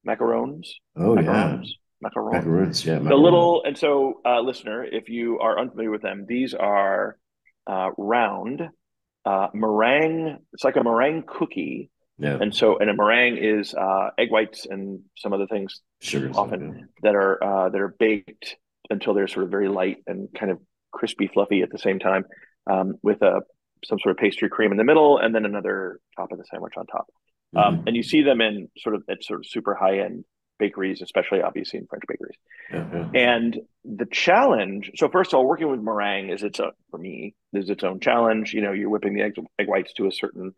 macarons, 0.04 0.66
oh 0.96 1.16
yeah, 1.20 1.62
macarons. 2.02 2.84
Yeah, 2.84 2.98
The 2.98 3.14
little 3.16 3.62
and 3.64 3.76
so, 3.76 4.20
uh, 4.24 4.40
listener, 4.40 4.84
if 4.84 5.08
you 5.08 5.38
are 5.40 5.58
unfamiliar 5.58 5.90
with 5.90 6.02
them, 6.02 6.26
these 6.28 6.54
are 6.54 7.16
uh, 7.66 7.90
round 7.96 8.68
uh, 9.24 9.48
meringue. 9.54 10.38
It's 10.52 10.64
like 10.64 10.76
a 10.76 10.82
meringue 10.82 11.24
cookie, 11.26 11.90
Yeah, 12.18 12.38
and 12.40 12.54
so 12.54 12.78
and 12.78 12.90
a 12.90 12.94
meringue 12.94 13.36
is 13.38 13.74
uh, 13.74 14.10
egg 14.18 14.30
whites 14.30 14.66
and 14.68 15.00
some 15.16 15.32
other 15.32 15.46
things 15.46 15.80
sugar. 16.00 16.30
often 16.34 16.74
yeah. 16.76 16.84
that 17.04 17.14
are 17.14 17.42
uh, 17.42 17.68
that 17.70 17.80
are 17.80 17.94
baked 17.98 18.56
until 18.90 19.14
they're 19.14 19.28
sort 19.28 19.44
of 19.44 19.50
very 19.50 19.68
light 19.68 19.98
and 20.06 20.28
kind 20.38 20.50
of 20.50 20.58
crispy, 20.90 21.28
fluffy 21.28 21.62
at 21.62 21.70
the 21.70 21.78
same 21.78 21.98
time, 21.98 22.24
um, 22.68 22.94
with 23.02 23.22
a 23.22 23.40
some 23.84 23.98
sort 23.98 24.10
of 24.12 24.16
pastry 24.18 24.48
cream 24.48 24.70
in 24.72 24.76
the 24.78 24.84
middle, 24.84 25.18
and 25.18 25.34
then 25.34 25.44
another 25.44 25.98
top 26.16 26.30
of 26.32 26.38
the 26.38 26.44
sandwich 26.50 26.74
on 26.76 26.86
top. 26.86 27.06
Um, 27.54 27.78
Mhm. 27.78 27.86
and 27.88 27.96
you 27.96 28.02
see 28.02 28.22
them 28.22 28.40
in 28.40 28.68
sort 28.78 28.94
of 28.94 29.02
at 29.08 29.22
sort 29.22 29.40
of 29.40 29.46
super 29.46 29.74
high 29.74 29.98
end 30.00 30.24
bakeries, 30.64 31.02
especially 31.02 31.40
obviously 31.42 31.78
in 31.80 31.86
French 31.86 32.04
bakeries. 32.06 32.38
Yeah, 32.72 32.86
yeah. 32.92 33.32
And 33.32 33.60
the 33.84 34.06
challenge, 34.06 34.92
so 34.96 35.08
first 35.08 35.32
of 35.32 35.38
all, 35.38 35.46
working 35.46 35.70
with 35.70 35.80
meringue 35.80 36.30
is 36.30 36.42
its 36.42 36.60
own, 36.60 36.72
for 36.90 36.98
me, 36.98 37.34
is 37.52 37.68
its 37.68 37.84
own 37.84 37.98
challenge. 38.00 38.54
You 38.54 38.62
know, 38.62 38.72
you're 38.72 38.92
whipping 38.94 39.14
the 39.14 39.22
egg, 39.22 39.34
egg 39.58 39.68
whites 39.68 39.92
to 39.94 40.06
a 40.06 40.12
certain 40.12 40.54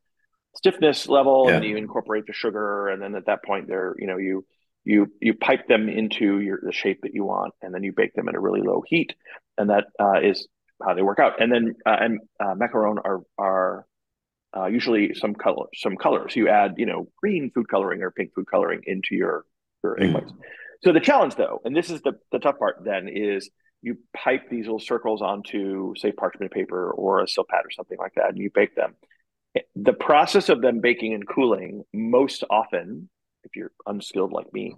stiffness 0.56 1.08
level, 1.08 1.48
and 1.48 1.64
you 1.64 1.76
incorporate 1.76 2.26
the 2.26 2.32
sugar, 2.32 2.88
and 2.88 3.02
then 3.02 3.14
at 3.14 3.26
that 3.26 3.44
point, 3.44 3.66
they're, 3.68 3.94
you 3.98 4.06
know, 4.06 4.18
you 4.18 4.44
you 4.84 5.06
you 5.20 5.34
pipe 5.34 5.66
them 5.66 5.88
into 5.88 6.40
your 6.40 6.58
the 6.62 6.72
shape 6.72 7.00
that 7.02 7.14
you 7.14 7.24
want, 7.24 7.54
and 7.62 7.74
then 7.74 7.82
you 7.82 7.92
bake 7.92 8.14
them 8.14 8.28
at 8.28 8.34
a 8.34 8.40
really 8.40 8.60
low 8.60 8.82
heat, 8.86 9.14
and 9.58 9.70
that 9.70 9.86
uh, 9.98 10.20
is 10.22 10.46
how 10.84 10.94
they 10.94 11.02
work 11.02 11.18
out. 11.18 11.40
And 11.40 11.50
then 11.52 11.74
uh, 11.86 11.96
and 11.98 12.20
uh, 12.38 12.54
macaron 12.54 12.98
are 13.04 13.20
are 13.38 13.86
uh, 14.56 14.66
usually 14.66 15.14
some 15.14 15.34
color, 15.34 15.66
some 15.74 15.96
colors. 15.96 16.36
You 16.36 16.48
add, 16.48 16.74
you 16.76 16.86
know, 16.86 17.08
green 17.20 17.50
food 17.54 17.68
coloring 17.68 18.02
or 18.02 18.10
pink 18.10 18.34
food 18.34 18.46
coloring 18.50 18.82
into 18.86 19.14
your 19.14 19.44
egg 19.92 20.10
Mm. 20.14 20.30
So 20.82 20.92
the 20.92 21.00
challenge, 21.00 21.34
though, 21.36 21.60
and 21.64 21.74
this 21.74 21.88
is 21.90 22.02
the 22.02 22.12
the 22.32 22.38
tough 22.38 22.58
part, 22.58 22.76
then 22.84 23.08
is 23.08 23.48
you 23.80 23.96
pipe 24.16 24.48
these 24.50 24.64
little 24.64 24.80
circles 24.80 25.20
onto, 25.22 25.94
say, 25.96 26.10
parchment 26.12 26.52
paper 26.52 26.90
or 26.90 27.20
a 27.20 27.24
Silpat 27.26 27.64
or 27.64 27.70
something 27.70 27.98
like 27.98 28.14
that, 28.16 28.30
and 28.30 28.38
you 28.38 28.50
bake 28.54 28.74
them. 28.74 28.94
The 29.76 29.92
process 29.92 30.48
of 30.48 30.60
them 30.62 30.80
baking 30.80 31.12
and 31.14 31.26
cooling, 31.28 31.84
most 31.92 32.44
often, 32.50 33.08
if 33.44 33.56
you're 33.56 33.72
unskilled 33.86 34.32
like 34.32 34.52
me, 34.52 34.76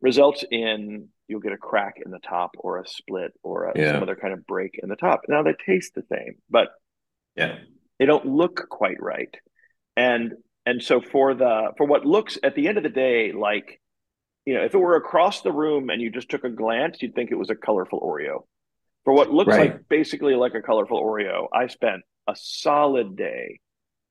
results 0.00 0.44
in 0.50 1.08
you'll 1.28 1.40
get 1.40 1.52
a 1.52 1.56
crack 1.58 1.94
in 2.04 2.10
the 2.10 2.18
top 2.20 2.50
or 2.58 2.78
a 2.78 2.86
split 2.86 3.32
or 3.42 3.64
a, 3.70 3.78
Yeah. 3.78 3.92
some 3.92 4.02
other 4.02 4.16
kind 4.16 4.32
of 4.34 4.46
break 4.46 4.78
in 4.82 4.88
the 4.88 4.96
top. 4.96 5.22
Now 5.28 5.42
they 5.42 5.54
taste 5.66 5.94
the 5.94 6.04
same, 6.10 6.36
but 6.50 6.68
Yeah. 7.36 7.58
they 7.98 8.06
don't 8.06 8.26
look 8.26 8.68
quite 8.68 9.00
right 9.00 9.34
and 9.96 10.34
and 10.66 10.82
so 10.82 11.00
for 11.00 11.34
the 11.34 11.72
for 11.76 11.86
what 11.86 12.04
looks 12.04 12.38
at 12.42 12.54
the 12.54 12.68
end 12.68 12.76
of 12.76 12.82
the 12.82 12.88
day 12.90 13.32
like 13.32 13.80
you 14.46 14.54
know 14.54 14.62
if 14.64 14.74
it 14.74 14.78
were 14.78 14.96
across 14.96 15.42
the 15.42 15.52
room 15.52 15.90
and 15.90 16.00
you 16.02 16.10
just 16.10 16.28
took 16.28 16.44
a 16.44 16.50
glance 16.50 17.00
you'd 17.02 17.14
think 17.14 17.30
it 17.30 17.36
was 17.38 17.50
a 17.50 17.54
colorful 17.54 18.00
oreo 18.00 18.44
for 19.04 19.12
what 19.14 19.32
looks 19.32 19.48
Right. 19.48 19.72
like 19.72 19.88
basically 19.88 20.34
like 20.34 20.54
a 20.54 20.62
colorful 20.62 21.02
oreo 21.02 21.46
i 21.52 21.66
spent 21.66 22.02
a 22.28 22.34
solid 22.36 23.16
day 23.16 23.60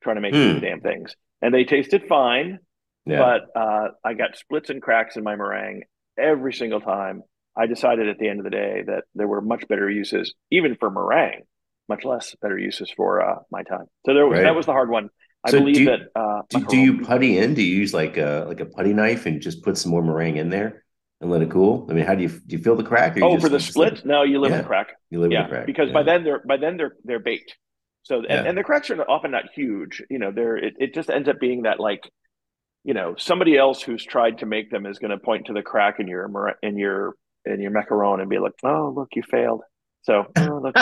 trying 0.04 0.16
to 0.16 0.22
make 0.22 0.34
Hmm. 0.34 0.54
these 0.54 0.62
damn 0.62 0.82
things 0.82 1.16
and 1.42 1.54
they 1.54 1.64
tasted 1.66 2.04
fine 2.08 2.60
Yeah. 3.06 3.20
but 3.20 3.60
uh, 3.60 3.88
i 4.04 4.14
got 4.14 4.36
splits 4.38 4.70
and 4.70 4.82
cracks 4.82 5.16
in 5.18 5.24
my 5.24 5.36
meringue 5.36 5.84
every 6.18 6.54
single 6.54 6.82
time 6.82 7.22
i 7.56 7.66
decided 7.68 8.08
at 8.10 8.18
the 8.18 8.28
end 8.30 8.40
of 8.40 8.44
the 8.44 8.50
day 8.50 8.84
that 8.86 9.04
there 9.16 9.28
were 9.28 9.42
much 9.42 9.68
better 9.68 9.90
uses 9.90 10.34
even 10.52 10.76
for 10.76 10.90
meringue 10.90 11.44
much 11.90 12.06
less 12.06 12.34
better 12.42 12.58
uses 12.58 12.90
for 12.96 13.22
uh, 13.22 13.40
my 13.52 13.62
time 13.64 13.86
so 14.06 14.14
there 14.14 14.26
was 14.28 14.38
Right. 14.38 14.44
that 14.44 14.56
was 14.56 14.66
the 14.66 14.72
hard 14.72 14.90
one 14.90 15.10
i 15.46 15.52
So 15.52 15.60
believe 15.60 15.76
do 15.76 15.82
you- 15.84 15.90
that 15.90 16.00
uh, 16.16 16.42
do, 16.50 16.66
do 16.66 16.78
you 16.78 17.02
putty 17.02 17.38
in? 17.38 17.54
Do 17.54 17.62
you 17.64 17.76
use 17.76 17.94
like 17.94 18.18
a 18.18 18.46
like 18.48 18.60
a 18.60 18.66
putty 18.66 18.94
knife 18.94 19.26
and 19.26 19.42
just 19.42 19.64
put 19.64 19.78
some 19.78 19.92
more 19.92 20.02
meringue 20.04 20.38
in 20.38 20.50
there 20.50 20.84
and 21.22 21.30
let 21.32 21.42
it 21.42 21.50
cool? 21.52 21.88
I 21.90 21.94
mean, 21.94 22.06
how 22.06 22.16
do 22.16 22.24
you 22.24 22.30
do 22.30 22.56
you 22.56 22.64
feel 22.64 22.76
the 22.76 22.84
crack? 22.84 23.16
Or 23.16 23.20
you 23.20 23.26
oh 23.26 23.40
for 23.40 23.50
the 23.50 23.56
you 23.56 23.60
just 23.60 23.78
let 23.78 23.98
split 23.98 24.06
no 24.06 24.24
you 24.24 24.40
live 24.40 24.52
Yeah. 24.52 24.58
with 24.60 24.68
crack 24.68 24.88
You 25.10 25.20
live 25.22 25.32
yeah 25.32 25.42
with 25.44 25.50
crack 25.52 25.66
because 25.66 25.88
yeah. 25.90 25.94
by 25.94 26.04
then 26.04 26.24
they're 26.24 26.42
by 26.46 26.58
then 26.58 26.78
they're 26.78 26.96
they're 27.04 27.20
baked 27.20 27.56
so 28.04 28.18
and, 28.20 28.26
Yeah. 28.30 28.44
and 28.44 28.58
the 28.58 28.64
cracks 28.64 28.90
are 28.90 29.02
often 29.10 29.32
not 29.32 29.46
huge 29.56 30.02
you 30.10 30.20
know 30.20 30.32
they're 30.32 30.58
it, 30.58 30.74
it 30.80 30.94
just 30.94 31.10
ends 31.10 31.28
up 31.30 31.40
being 31.40 31.64
that 31.64 31.80
like 31.80 32.10
you 32.84 32.94
know 32.94 33.16
somebody 33.18 33.58
else 33.58 33.82
who's 33.82 34.04
tried 34.04 34.40
to 34.40 34.46
make 34.46 34.70
them 34.72 34.86
is 34.86 35.00
going 35.00 35.12
to 35.12 35.18
point 35.18 35.46
to 35.48 35.54
the 35.54 35.62
crack 35.62 36.00
in 36.00 36.08
your 36.08 36.56
in 36.62 36.78
your 36.78 37.16
in 37.46 37.60
your 37.62 37.72
macaron 37.72 38.20
and 38.22 38.30
be 38.30 38.40
like 38.40 38.54
oh 38.64 38.94
look 38.96 39.10
you 39.16 39.24
failed 39.24 39.62
so 40.04 40.26
oh, 40.38 40.60
look 40.64 40.76
you 40.76 40.82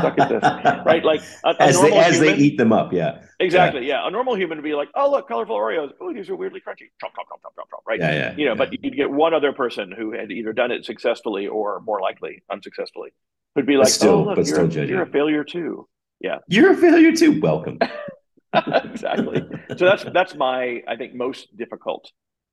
suck 0.00 0.18
at 0.18 0.28
this 0.28 0.42
right 0.86 1.04
like 1.04 1.20
a, 1.44 1.50
a 1.50 1.62
as 1.62 1.80
they 1.80 1.92
as 1.96 2.20
they 2.20 2.36
eat 2.36 2.56
them 2.58 2.72
up, 2.72 2.92
yeah, 2.92 3.22
exactly 3.40 3.86
yeah. 3.86 4.06
a 4.06 4.10
normal 4.10 4.34
human 4.36 4.58
would 4.58 4.64
be 4.64 4.74
like 4.74 4.88
oh 4.94 5.10
look 5.10 5.26
colorful 5.28 5.56
oreos 5.56 5.90
oh 6.00 6.12
these 6.12 6.28
are 6.30 6.36
weirdly 6.36 6.60
crunchy 6.60 6.86
chomp 7.02 7.10
chomp 7.16 7.28
chomp 7.30 7.42
chomp 7.56 7.68
chomp 7.72 7.82
right 7.86 7.98
yeah, 8.00 8.12
yeah. 8.12 8.34
you 8.36 8.44
know 8.44 8.52
yeah. 8.52 8.54
but 8.56 8.72
you'd 8.72 8.96
get 8.96 9.10
one 9.10 9.34
other 9.34 9.52
person 9.52 9.90
who 9.96 10.12
had 10.12 10.30
either 10.30 10.52
done 10.52 10.70
it 10.70 10.84
successfully 10.84 11.46
or 11.46 11.80
more 11.80 12.00
likely 12.00 12.42
unsuccessfully 12.50 13.10
who'd 13.54 13.66
be 13.66 13.74
But 13.76 13.84
like 13.84 13.88
still- 13.92 14.10
oh 14.14 14.24
look 14.24 14.36
but 14.36 14.46
you're, 14.46 14.54
still 14.56 14.66
a- 14.66 14.68
judging. 14.68 14.88
you're 14.90 15.02
a 15.02 15.10
failure 15.10 15.44
too 15.44 15.88
Yeah, 16.20 16.38
you're 16.48 16.72
a 16.72 16.76
failure 16.76 17.12
too. 17.12 17.40
Welcome. 17.40 17.78
exactly 18.54 19.42
so 19.76 19.84
that's 19.84 20.04
that's 20.12 20.34
my 20.34 20.82
i 20.88 20.96
think 20.96 21.14
most 21.14 21.54
difficult 21.56 22.10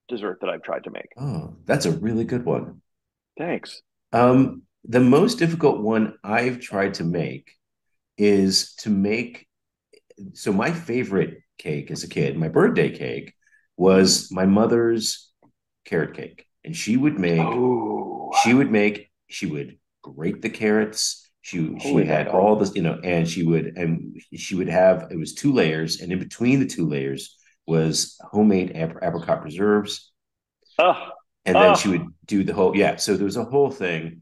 dessert 0.09 0.37
that 0.41 0.49
i've 0.49 0.61
tried 0.61 0.83
to 0.83 0.91
make 0.91 1.07
Oh, 1.17 1.55
that's 1.65 1.85
a 1.85 1.91
really 1.91 2.25
good 2.25 2.45
one. 2.45 2.81
thanks 3.37 3.81
Um, 4.13 4.63
the 4.87 4.99
most 4.99 5.39
difficult 5.39 5.81
one 5.81 6.15
I've 6.23 6.59
tried 6.59 6.95
to 6.95 7.03
make 7.03 7.51
is 8.17 8.73
to 8.79 8.89
make. 8.89 9.47
So 10.33 10.53
my 10.53 10.71
favorite 10.71 11.39
cake 11.57 11.91
as 11.91 12.03
a 12.03 12.07
kid, 12.09 12.37
my 12.37 12.47
birthday 12.49 12.95
cake, 12.95 13.33
was 13.77 14.31
my 14.31 14.45
mother's 14.45 15.31
carrot 15.85 16.13
cake, 16.15 16.45
and 16.63 16.75
she 16.75 16.97
would 16.97 17.19
make. 17.19 17.39
oh 17.41 18.31
She 18.43 18.53
would 18.53 18.71
make. 18.71 19.09
She 19.27 19.45
would 19.45 19.77
grate 20.01 20.41
the 20.41 20.49
carrots. 20.49 21.29
She 21.41 21.57
she 21.79 21.89
Holy 21.89 22.05
had 22.05 22.25
mackerel. 22.27 22.43
all 22.43 22.55
this, 22.55 22.75
you 22.75 22.81
know, 22.81 22.99
and 23.03 23.27
she 23.27 23.43
would 23.43 23.77
and 23.77 24.21
she 24.33 24.55
would 24.55 24.69
have 24.69 25.07
it 25.11 25.17
was 25.17 25.33
two 25.33 25.51
layers, 25.53 26.01
and 26.01 26.11
in 26.11 26.19
between 26.19 26.59
the 26.59 26.65
two 26.65 26.87
layers 26.87 27.37
was 27.67 28.17
homemade 28.31 28.75
ap- 28.75 28.97
apricot 29.01 29.41
preserves 29.41 30.11
oh, 30.79 31.09
and 31.45 31.55
then 31.55 31.71
Oh. 31.71 31.75
she 31.75 31.89
would 31.89 32.05
do 32.25 32.43
the 32.43 32.53
whole 32.53 32.75
yeah 32.77 32.95
so 32.97 33.15
there 33.15 33.25
was 33.25 33.37
a 33.37 33.43
whole 33.45 33.71
thing 33.71 34.21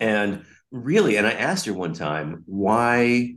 and 0.00 0.44
really 0.72 1.16
and 1.16 1.26
i 1.26 1.32
asked 1.32 1.66
her 1.66 1.74
one 1.74 1.92
time 1.92 2.42
why 2.46 3.34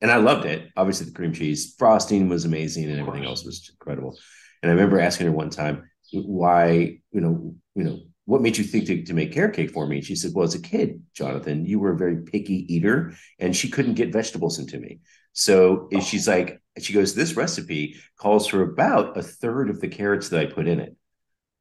and 0.00 0.10
i 0.10 0.16
loved 0.16 0.46
it. 0.46 0.70
Obviously 0.76 1.06
the 1.06 1.12
cream 1.12 1.32
cheese 1.32 1.74
frosting 1.78 2.28
was 2.28 2.44
amazing 2.44 2.90
and 2.90 2.98
everything 2.98 3.26
else 3.26 3.44
was 3.44 3.68
incredible. 3.70 4.18
And 4.62 4.70
i 4.70 4.74
remember 4.74 5.00
asking 5.00 5.26
her 5.26 5.32
one 5.32 5.50
time 5.50 5.90
why 6.12 6.98
you 7.12 7.20
know 7.20 7.54
you 7.74 7.84
know 7.84 8.00
what 8.24 8.42
made 8.42 8.56
you 8.56 8.64
think 8.64 8.86
to, 8.86 9.02
to 9.02 9.14
make 9.14 9.32
carrot 9.32 9.56
cake 9.56 9.72
for 9.72 9.86
me? 9.86 9.96
And 9.96 10.06
she 10.06 10.14
said 10.14 10.32
well 10.34 10.44
as 10.44 10.54
a 10.54 10.62
kid 10.62 11.02
jonathan 11.14 11.66
you 11.66 11.78
were 11.78 11.92
a 11.92 11.98
very 11.98 12.22
picky 12.22 12.72
eater 12.72 13.12
and 13.38 13.54
she 13.54 13.68
couldn't 13.68 13.94
get 13.94 14.12
vegetables 14.12 14.58
into 14.58 14.78
me. 14.78 15.00
So 15.32 15.88
she's 16.02 16.26
like 16.26 16.60
she 16.78 16.92
goes 16.92 17.14
this 17.14 17.34
recipe 17.34 17.96
calls 18.16 18.46
for 18.46 18.62
about 18.62 19.16
a 19.16 19.22
third 19.22 19.70
of 19.70 19.80
the 19.80 19.88
carrots 19.88 20.28
that 20.28 20.40
i 20.40 20.46
put 20.46 20.68
in 20.68 20.80
it 20.80 20.96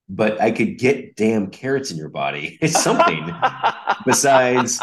but 0.10 0.42
I 0.42 0.50
could 0.52 0.80
get 0.80 1.16
damn 1.16 1.48
carrots 1.48 1.92
in 1.92 1.98
your 1.98 2.10
body. 2.10 2.58
It's 2.62 2.82
something 2.82 3.32
besides 4.06 4.80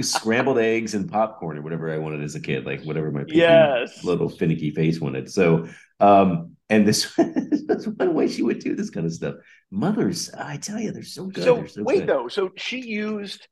scrambled 0.00 0.58
eggs 0.58 0.94
and 0.94 1.10
popcorn 1.10 1.58
or 1.58 1.62
whatever 1.62 1.92
I 1.92 1.98
wanted 1.98 2.22
as 2.22 2.34
a 2.34 2.40
kid, 2.40 2.64
like 2.64 2.82
whatever 2.82 3.10
my 3.10 3.24
yes 3.28 4.02
little 4.02 4.28
finicky 4.28 4.70
face 4.70 4.98
wanted. 4.98 5.30
So, 5.30 5.68
um, 6.00 6.56
and 6.70 6.86
this 6.86 7.14
that's 7.66 7.86
one 7.86 8.14
way 8.14 8.28
she 8.28 8.42
would 8.42 8.60
do 8.60 8.74
this 8.74 8.90
kind 8.90 9.06
of 9.06 9.12
stuff. 9.12 9.36
Mothers, 9.70 10.30
I 10.36 10.56
tell 10.56 10.80
you, 10.80 10.90
they're 10.90 11.02
so 11.02 11.26
good. 11.26 11.44
so 11.44 11.56
they're 11.56 11.68
so 11.68 11.82
wait 11.82 12.00
good. 12.00 12.08
though 12.08 12.28
so 12.28 12.50
she 12.56 12.80
used 12.80 13.46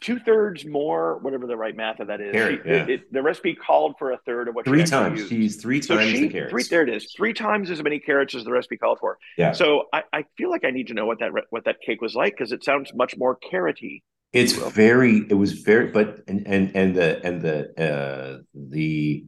two-thirds 0.00 0.64
more 0.66 1.18
whatever 1.18 1.46
the 1.46 1.56
right 1.56 1.76
math 1.76 2.00
of 2.00 2.08
that 2.08 2.20
is 2.20 2.32
Carrot, 2.32 2.60
She- 2.64 2.68
yeah. 2.68 2.82
it- 2.82 2.90
it- 2.90 3.12
the 3.12 3.22
recipe 3.22 3.54
called 3.54 3.94
for 3.98 4.10
a 4.12 4.18
third 4.26 4.48
of 4.48 4.54
what 4.54 4.64
Three 4.64 4.84
times. 4.84 5.20
used. 5.20 5.30
She 5.30 5.36
used 5.36 5.60
three 5.60 5.80
so 5.80 5.96
times 5.96 6.10
she 6.10 6.20
the 6.22 6.28
carrots. 6.28 6.50
three 6.50 6.62
there 6.64 6.82
it 6.82 6.88
is 6.88 7.12
three 7.16 7.32
times 7.32 7.70
as 7.70 7.82
many 7.82 8.00
carrots 8.00 8.34
as 8.34 8.44
the 8.44 8.50
recipe 8.50 8.76
called 8.78 8.98
for 9.00 9.16
Yeah. 9.38 9.52
so 9.52 9.84
i, 9.92 10.02
I 10.12 10.24
feel 10.36 10.50
like 10.50 10.64
i 10.64 10.70
need 10.70 10.88
to 10.88 10.94
know 10.94 11.06
what 11.06 11.20
that 11.20 11.32
re- 11.32 11.44
what 11.50 11.64
that 11.66 11.76
cake 11.86 12.00
was 12.00 12.14
like 12.16 12.32
because 12.34 12.50
it 12.52 12.64
sounds 12.64 12.92
much 12.94 13.16
more 13.16 13.38
carroty 13.38 14.02
It's 14.32 14.54
very. 14.54 15.18
It 15.30 15.34
was 15.34 15.52
very. 15.52 15.86
But 15.92 16.20
and 16.26 16.46
and 16.46 16.72
and 16.74 16.94
the 16.96 17.20
and 17.24 17.40
the 17.40 17.58
uh 17.80 18.38
the 18.54 19.24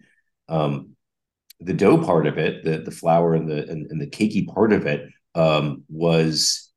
um 0.49 0.97
the 1.61 1.73
dough 1.73 2.05
part 2.05 2.27
of 2.27 2.37
it, 2.37 2.65
the 2.65 2.79
the 2.79 2.91
flour 2.91 3.35
and 3.35 3.49
the 3.49 3.69
and, 3.71 3.91
and 3.91 4.01
the 4.01 4.07
cakey 4.09 4.47
part 4.47 4.73
of 4.73 4.87
it 4.87 5.09
um 5.35 5.85
was 5.89 6.68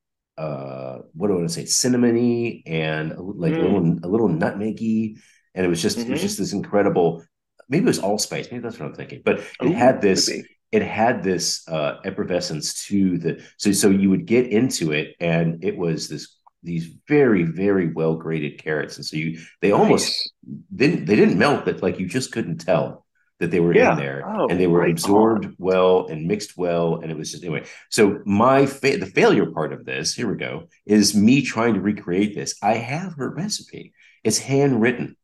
uh 0.42 1.00
what 1.14 1.28
do 1.28 1.34
I 1.34 1.38
want 1.38 1.50
to 1.50 1.54
say 1.54 1.64
cinnamony 1.64 2.64
and 2.66 3.12
a- 3.14 3.22
like 3.22 3.58
a 3.58 3.62
Mm. 3.62 3.66
little 3.66 4.00
a 4.04 4.10
little 4.14 4.30
nutmeggy 4.30 5.18
and 5.56 5.66
it 5.66 5.70
was 5.70 5.82
just 5.82 6.08
it 6.08 6.12
was 6.12 6.22
Mhm. 6.22 6.22
just 6.22 6.38
this 6.38 6.54
incredible 6.54 7.24
maybe 7.70 7.84
it 7.84 7.88
was 7.88 8.00
allspice 8.00 8.50
maybe 8.52 8.62
that's 8.64 8.80
what 8.80 8.88
I'm 8.88 8.96
thinking 8.96 9.22
but 9.26 9.42
it 9.60 9.72
Ooh, 9.72 9.74
had 9.74 10.02
this 10.02 10.44
it 10.72 10.82
had 10.82 11.22
this 11.22 11.68
uh, 11.68 11.98
effervescence 12.06 12.86
to 12.88 13.18
the 13.18 13.44
so 13.58 13.72
so 13.72 13.90
you 13.90 14.10
would 14.10 14.26
get 14.26 14.48
into 14.48 14.92
it 14.92 15.16
and 15.20 15.64
it 15.64 15.78
was 15.78 16.08
this 16.08 16.38
these 16.64 16.86
very 17.08 17.44
very 17.44 17.92
well 17.92 18.16
grated 18.16 18.62
carrots. 18.64 18.98
And 18.98 19.06
so 19.06 19.18
you 19.18 19.40
they 19.62 19.72
almost 19.72 20.32
didn't 20.74 21.06
they 21.06 21.16
didn't 21.16 21.38
melt 21.38 21.66
but 21.66 21.82
like 21.82 22.00
you 22.00 22.08
just 22.08 22.32
couldn't 22.32 22.60
tell 22.60 23.06
that 23.42 23.52
they 23.52 23.60
were 23.60 23.74
Yeah. 23.76 23.92
in 23.94 23.98
there 23.98 24.24
Oh, 24.26 24.48
and 24.48 24.60
they 24.60 24.68
were 24.68 24.80
right 24.80 24.92
absorbed 24.92 25.46
on. 25.46 25.56
well 25.58 26.08
and 26.08 26.28
mixed 26.28 26.56
well 26.56 27.00
and 27.02 27.12
it 27.12 27.18
was 27.18 27.32
just 27.32 27.44
anyway 27.44 27.64
so 27.90 28.22
my 28.26 28.66
fa- 28.68 28.98
the 28.98 29.06
failure 29.08 29.48
part 29.48 29.74
of 29.74 29.84
this 29.84 30.14
here 30.14 30.30
we 30.32 30.38
go 30.38 30.68
is 30.86 31.16
me 31.16 31.42
trying 31.42 31.74
to 31.74 31.82
recreate 31.82 32.36
this 32.36 32.56
i 32.62 32.76
have 32.76 33.14
her 33.16 33.30
recipe 33.32 33.94
it's 34.24 34.38
handwritten 34.38 35.18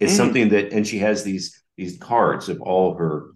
it's 0.00 0.12
Mm. 0.14 0.16
something 0.16 0.48
that 0.50 0.72
and 0.72 0.86
she 0.86 0.98
has 0.98 1.22
these 1.24 1.62
these 1.76 1.96
cards 1.98 2.48
of 2.48 2.60
all 2.60 2.94
her 2.96 3.30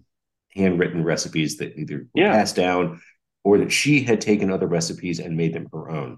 handwritten 0.53 1.03
recipes 1.03 1.57
that 1.57 1.77
either 1.77 1.97
were 1.99 2.07
Yeah. 2.13 2.31
passed 2.33 2.55
down 2.57 3.01
or 3.45 3.57
that 3.59 3.71
she 3.71 4.01
had 4.01 4.19
taken 4.19 4.51
other 4.51 4.67
recipes 4.67 5.19
and 5.19 5.37
made 5.37 5.53
them 5.53 5.67
her 5.71 5.89
own 5.89 6.17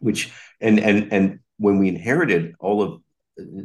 which 0.00 0.32
and 0.60 0.80
and 0.80 1.12
and 1.12 1.38
when 1.58 1.78
we 1.78 1.88
inherited 1.88 2.54
all 2.58 2.82
of 2.82 3.00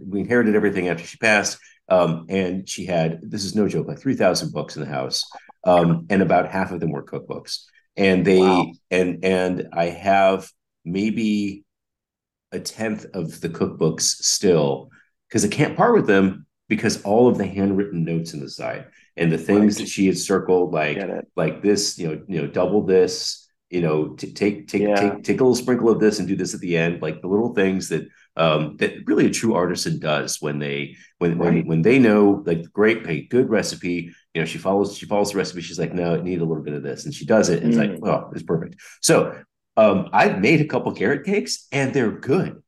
we 0.07 0.19
inherited 0.19 0.55
everything 0.55 0.87
after 0.87 1.03
she 1.03 1.17
passed 1.17 1.57
um 1.89 2.25
and 2.29 2.67
she 2.67 2.85
had 2.85 3.19
this 3.21 3.43
is 3.45 3.55
no 3.55 3.67
joke 3.67 3.87
like 3.87 3.99
3000 3.99 4.51
books 4.51 4.75
in 4.75 4.83
the 4.83 4.89
house 4.89 5.23
um 5.65 6.05
and 6.09 6.21
about 6.21 6.51
half 6.51 6.71
of 6.71 6.79
them 6.79 6.91
were 6.91 7.03
cookbooks 7.03 7.65
and 7.95 8.25
they 8.25 8.39
Wow. 8.39 8.71
and 8.91 9.23
and 9.23 9.67
i 9.73 9.85
have 9.85 10.49
maybe 10.83 11.63
a 12.51 12.59
tenth 12.59 13.05
of 13.13 13.41
the 13.41 13.49
cookbooks 13.49 14.01
still 14.01 14.89
because 15.27 15.45
i 15.45 15.47
can't 15.47 15.77
part 15.77 15.93
with 15.95 16.07
them 16.07 16.45
because 16.69 17.01
all 17.03 17.27
of 17.27 17.37
the 17.37 17.45
handwritten 17.45 18.03
notes 18.03 18.33
in 18.33 18.39
the 18.39 18.49
side 18.49 18.85
and 19.17 19.31
the 19.31 19.37
things 19.37 19.75
Right. 19.77 19.83
that 19.85 19.89
she 19.89 20.07
had 20.07 20.17
circled 20.17 20.73
like 20.73 20.97
like 21.35 21.61
this, 21.61 21.97
you 21.99 22.07
know, 22.07 22.21
you 22.27 22.41
know, 22.41 22.47
double 22.47 22.81
this, 22.83 23.47
you 23.69 23.81
know, 23.81 24.09
t- 24.09 24.33
take 24.33 24.67
take 24.67 24.81
Yeah. 24.81 24.95
take 24.95 25.23
take 25.23 25.39
a 25.39 25.43
little 25.43 25.55
sprinkle 25.55 25.89
of 25.89 25.99
this 25.99 26.19
and 26.19 26.27
do 26.27 26.35
this 26.35 26.53
at 26.53 26.59
the 26.59 26.75
end, 26.77 27.01
like 27.01 27.21
the 27.21 27.27
little 27.27 27.53
things 27.53 27.89
that 27.89 28.07
um 28.37 28.75
that 28.77 28.93
really 29.07 29.25
a 29.27 29.29
true 29.31 29.53
artisan 29.55 29.99
does 29.99 30.41
when 30.41 30.59
they 30.59 30.95
when 31.19 31.37
Right. 31.37 31.53
when 31.55 31.67
when 31.67 31.81
they 31.81 31.99
know 31.99 32.43
like 32.45 32.71
great, 32.73 33.05
hey, 33.05 33.21
good 33.21 33.49
recipe, 33.49 34.11
You 34.33 34.41
know, 34.41 34.45
she 34.45 34.57
follows 34.57 34.97
she 34.97 35.05
follows 35.05 35.31
the 35.31 35.37
recipe. 35.37 35.61
She's 35.61 35.79
like, 35.79 35.93
no, 35.93 36.15
it 36.15 36.23
need 36.23 36.41
a 36.41 36.45
little 36.45 36.63
bit 36.63 36.73
of 36.73 36.83
this, 36.83 37.05
and 37.05 37.13
she 37.13 37.25
does 37.25 37.49
it. 37.49 37.63
And 37.63 37.67
it's 37.73 37.77
Mm. 37.77 38.01
like, 38.01 38.09
oh, 38.13 38.31
it's 38.33 38.43
perfect. 38.43 38.75
So 39.01 39.35
um, 39.77 40.09
I've 40.13 40.39
made 40.39 40.61
a 40.61 40.65
couple 40.67 40.93
carrot 40.93 41.25
cakes, 41.25 41.67
and 41.71 41.93
they're 41.93 42.11
good. 42.11 42.61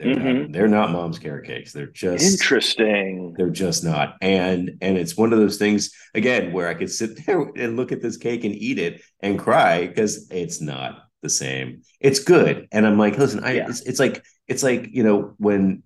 They're, 0.00 0.14
not, 0.14 0.24
Mhm. 0.24 0.52
they're 0.52 0.68
not 0.68 0.92
mom's 0.92 1.18
carrot 1.18 1.46
cakes. 1.46 1.72
They're 1.72 1.86
just 1.90 2.24
Interesting. 2.32 3.34
they're 3.36 3.50
just 3.50 3.82
not. 3.84 4.16
And 4.22 4.76
and 4.80 4.96
it's 4.98 5.16
one 5.16 5.32
of 5.32 5.38
those 5.40 5.56
things 5.58 5.90
again 6.14 6.52
where 6.52 6.68
I 6.68 6.74
could 6.74 6.90
sit 6.90 7.10
there 7.26 7.40
and 7.56 7.76
look 7.76 7.90
at 7.92 8.00
this 8.02 8.16
cake 8.16 8.44
and 8.44 8.54
eat 8.54 8.78
it 8.78 9.02
and 9.20 9.38
cry 9.38 9.86
because 9.88 10.28
it's 10.30 10.60
not 10.60 11.00
the 11.22 11.28
same. 11.30 11.82
It's 12.00 12.20
good, 12.20 12.68
and 12.70 12.86
I'm 12.86 12.98
like, 12.98 13.18
listen, 13.18 13.42
I 13.42 13.54
Yeah. 13.54 13.68
it's, 13.68 13.80
it's 13.82 13.98
like 14.00 14.24
it's 14.48 14.62
like 14.62 14.88
you 14.92 15.02
know 15.02 15.34
when 15.38 15.82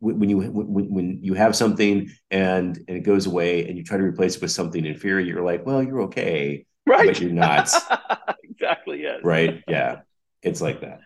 when 0.00 0.28
you 0.30 0.38
when, 0.38 0.90
when 0.94 1.18
you 1.22 1.34
have 1.34 1.54
something 1.54 2.10
and 2.30 2.76
and 2.88 2.96
it 2.96 3.00
goes 3.00 3.26
away 3.26 3.66
and 3.68 3.76
you 3.76 3.84
try 3.84 3.96
to 3.98 4.02
replace 4.04 4.36
it 4.36 4.42
with 4.42 4.50
something 4.50 4.84
inferior, 4.84 5.24
you're 5.24 5.44
like, 5.44 5.64
well, 5.66 5.82
you're 5.82 6.02
okay, 6.02 6.66
Right. 6.86 7.06
but 7.06 7.20
you're 7.20 7.30
not, 7.32 7.68
exactly. 8.44 9.02
Yes. 9.02 9.20
right? 9.22 9.62
Yeah, 9.68 10.00
it's 10.42 10.60
like 10.60 10.80
that. 10.80 11.00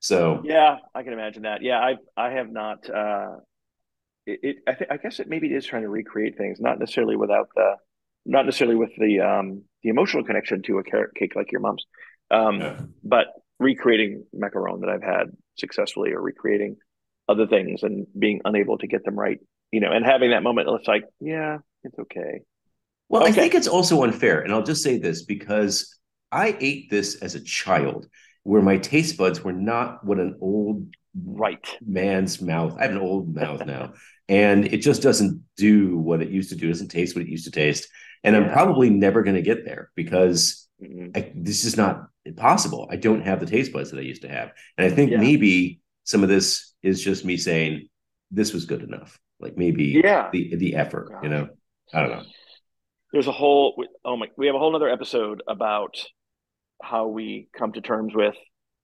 So 0.00 0.40
Yeah, 0.44 0.78
I 0.94 1.02
can 1.02 1.12
imagine 1.12 1.42
that. 1.42 1.62
Yeah, 1.62 1.78
I 1.80 1.96
I 2.16 2.30
have 2.30 2.50
not. 2.50 2.88
Uh, 2.88 3.36
it, 4.26 4.40
it 4.42 4.56
I 4.66 4.74
think 4.74 4.90
I 4.90 4.96
guess 4.96 5.20
it 5.20 5.28
maybe 5.28 5.52
it 5.52 5.56
is 5.56 5.66
trying 5.66 5.82
to 5.82 5.88
recreate 5.88 6.36
things, 6.38 6.60
not 6.60 6.78
necessarily 6.78 7.16
without 7.16 7.48
the, 7.54 7.76
not 8.26 8.44
necessarily 8.46 8.76
with 8.76 8.90
the 8.98 9.20
um 9.20 9.64
the 9.82 9.90
emotional 9.90 10.24
connection 10.24 10.62
to 10.62 10.78
a 10.78 10.84
carrot 10.84 11.14
cake 11.14 11.36
like 11.36 11.52
your 11.52 11.60
mom's, 11.60 11.84
um, 12.30 12.60
yeah. 12.60 12.80
but 13.04 13.26
recreating 13.58 14.24
macaron 14.34 14.80
that 14.80 14.88
I've 14.90 15.02
had 15.02 15.36
successfully, 15.58 16.12
or 16.12 16.20
recreating 16.20 16.76
other 17.28 17.46
things 17.46 17.82
and 17.82 18.06
being 18.18 18.40
unable 18.44 18.78
to 18.78 18.86
get 18.86 19.04
them 19.04 19.18
right, 19.18 19.38
you 19.70 19.80
know, 19.80 19.90
and 19.90 20.04
having 20.04 20.30
that 20.30 20.42
moment, 20.42 20.68
it's 20.70 20.88
like, 20.88 21.04
yeah, 21.20 21.58
it's 21.84 21.98
okay. 21.98 22.40
Well, 23.08 23.24
I 23.26 23.32
think 23.32 23.54
it's 23.54 23.68
also 23.68 24.02
unfair, 24.02 24.40
and 24.40 24.52
I'll 24.52 24.62
just 24.62 24.82
say 24.82 24.98
this 24.98 25.24
because 25.24 25.98
I 26.30 26.56
ate 26.60 26.90
this 26.90 27.16
as 27.16 27.34
a 27.34 27.40
child, 27.40 28.06
where 28.42 28.62
my 28.62 28.76
taste 28.76 29.16
buds 29.16 29.42
were 29.42 29.52
not 29.52 30.04
what 30.04 30.18
an 30.18 30.36
old 30.40 30.94
Right. 31.14 31.66
man's 31.84 32.40
mouth. 32.40 32.76
I 32.78 32.82
have 32.82 32.92
an 32.92 32.98
old 32.98 33.34
mouth 33.34 33.64
now, 33.66 33.94
and 34.28 34.66
it 34.66 34.78
just 34.78 35.02
doesn't 35.02 35.42
do 35.56 35.96
what 35.98 36.22
it 36.22 36.28
used 36.28 36.50
to 36.50 36.56
do. 36.56 36.66
It 36.66 36.72
doesn't 36.72 36.88
taste 36.88 37.16
what 37.16 37.24
it 37.24 37.30
used 37.30 37.46
to 37.46 37.50
taste, 37.50 37.88
and 38.22 38.36
I'm 38.36 38.52
probably 38.52 38.90
never 38.90 39.22
going 39.22 39.36
to 39.36 39.42
get 39.42 39.64
there 39.64 39.90
because 39.94 40.67
Mhm. 40.82 41.16
I, 41.16 41.32
this 41.34 41.64
is 41.64 41.76
not 41.76 42.08
possible. 42.36 42.86
I 42.90 42.96
don't 42.96 43.22
have 43.22 43.40
the 43.40 43.46
taste 43.46 43.72
buds 43.72 43.90
that 43.90 43.98
I 43.98 44.02
used 44.02 44.22
to 44.22 44.28
have, 44.28 44.52
and 44.76 44.90
I 44.90 44.94
think 44.94 45.10
Yeah. 45.10 45.18
maybe 45.18 45.80
some 46.04 46.22
of 46.22 46.28
this 46.28 46.74
is 46.82 47.02
just 47.02 47.24
me 47.24 47.36
saying 47.36 47.88
this 48.30 48.52
was 48.52 48.64
good 48.66 48.82
enough. 48.82 49.18
Like 49.40 49.56
maybe 49.56 50.00
Yeah. 50.04 50.30
the 50.32 50.54
the 50.56 50.74
effort, 50.76 51.10
you 51.22 51.28
know. 51.28 51.48
I 51.92 52.00
don't 52.02 52.10
know. 52.10 52.22
there's 53.12 53.26
a 53.26 53.32
whole 53.32 53.82
oh 54.04 54.16
my 54.16 54.26
we 54.36 54.46
have 54.46 54.54
a 54.54 54.58
whole 54.58 54.76
other 54.76 54.90
episode 54.90 55.42
about 55.48 55.96
how 56.82 57.06
we 57.08 57.48
come 57.58 57.72
to 57.72 57.80
terms 57.80 58.14
with 58.14 58.34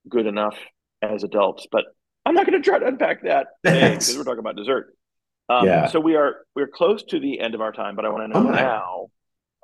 good 0.09 0.25
enough 0.27 0.57
as 1.03 1.23
adults 1.23 1.67
but 1.71 1.85
i'm 2.25 2.33
not 2.35 2.47
going 2.47 2.61
to 2.61 2.67
try 2.69 2.79
to 2.79 2.87
unpack 2.87 3.23
that 3.25 3.49
because 3.63 4.17
we're 4.17 4.25
talking 4.25 4.39
about 4.39 4.57
dessert 4.57 4.97
um, 5.51 5.67
Yeah. 5.67 5.87
so 5.89 6.01
we 6.01 6.17
are 6.17 6.47
we're 6.57 6.67
close 6.69 7.03
to 7.11 7.21
the 7.21 7.39
end 7.41 7.55
of 7.55 7.61
our 7.61 7.73
time 7.73 7.95
but 7.95 8.07
i 8.07 8.09
want 8.09 8.23
to 8.33 8.41
know 8.41 8.49
Oh 8.49 8.53
now 8.53 9.07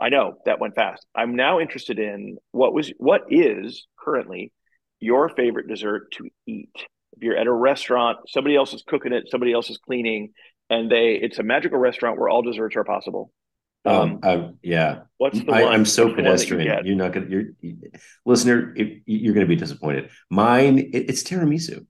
i 0.01 0.09
know 0.09 0.35
that 0.47 0.61
went 0.61 0.75
fast 0.75 1.05
i'm 1.15 1.37
now 1.37 1.61
interested 1.61 1.99
in 1.99 2.37
what 2.53 2.73
was 2.75 2.93
what 2.99 3.23
is 3.31 3.87
currently 3.99 4.53
your 5.01 5.29
favorite 5.31 5.69
dessert 5.69 6.11
to 6.13 6.29
eat 6.47 6.71
if 6.77 7.23
you're 7.23 7.37
at 7.37 7.47
a 7.47 7.53
restaurant 7.53 8.19
somebody 8.29 8.57
else 8.57 8.73
is 8.75 8.83
cooking 8.87 9.13
it 9.13 9.25
somebody 9.31 9.53
else 9.53 9.71
is 9.71 9.79
cleaning 9.79 10.31
and 10.69 10.91
they 10.91 11.15
it's 11.15 11.39
a 11.39 11.43
magical 11.43 11.79
restaurant 11.79 12.19
where 12.19 12.29
all 12.29 12.43
desserts 12.43 12.77
are 12.77 12.85
possible 12.85 13.33
Um, 13.85 14.19
um, 14.23 14.59
yeah, 14.63 15.03
What's 15.19 15.41
the 15.45 15.53
I, 15.53 15.63
one? 15.63 15.73
I'm 15.73 15.85
so 15.87 16.09
what's 16.09 16.17
the 16.17 16.23
one 16.23 16.37
that 16.37 16.51
you 16.51 16.59
pedestrian. 16.59 16.85
You 16.85 16.93
are 16.93 16.97
not 16.97 17.13
gonna, 17.13 17.27
you're, 17.29 17.45
you, 17.61 17.79
listener, 18.27 18.75
you're 19.07 19.35
gonna 19.35 19.47
be 19.47 19.57
disappointed. 19.57 20.11
Mine, 20.29 20.79
it, 20.79 21.09
it's 21.09 21.23
tiramisu, 21.23 21.87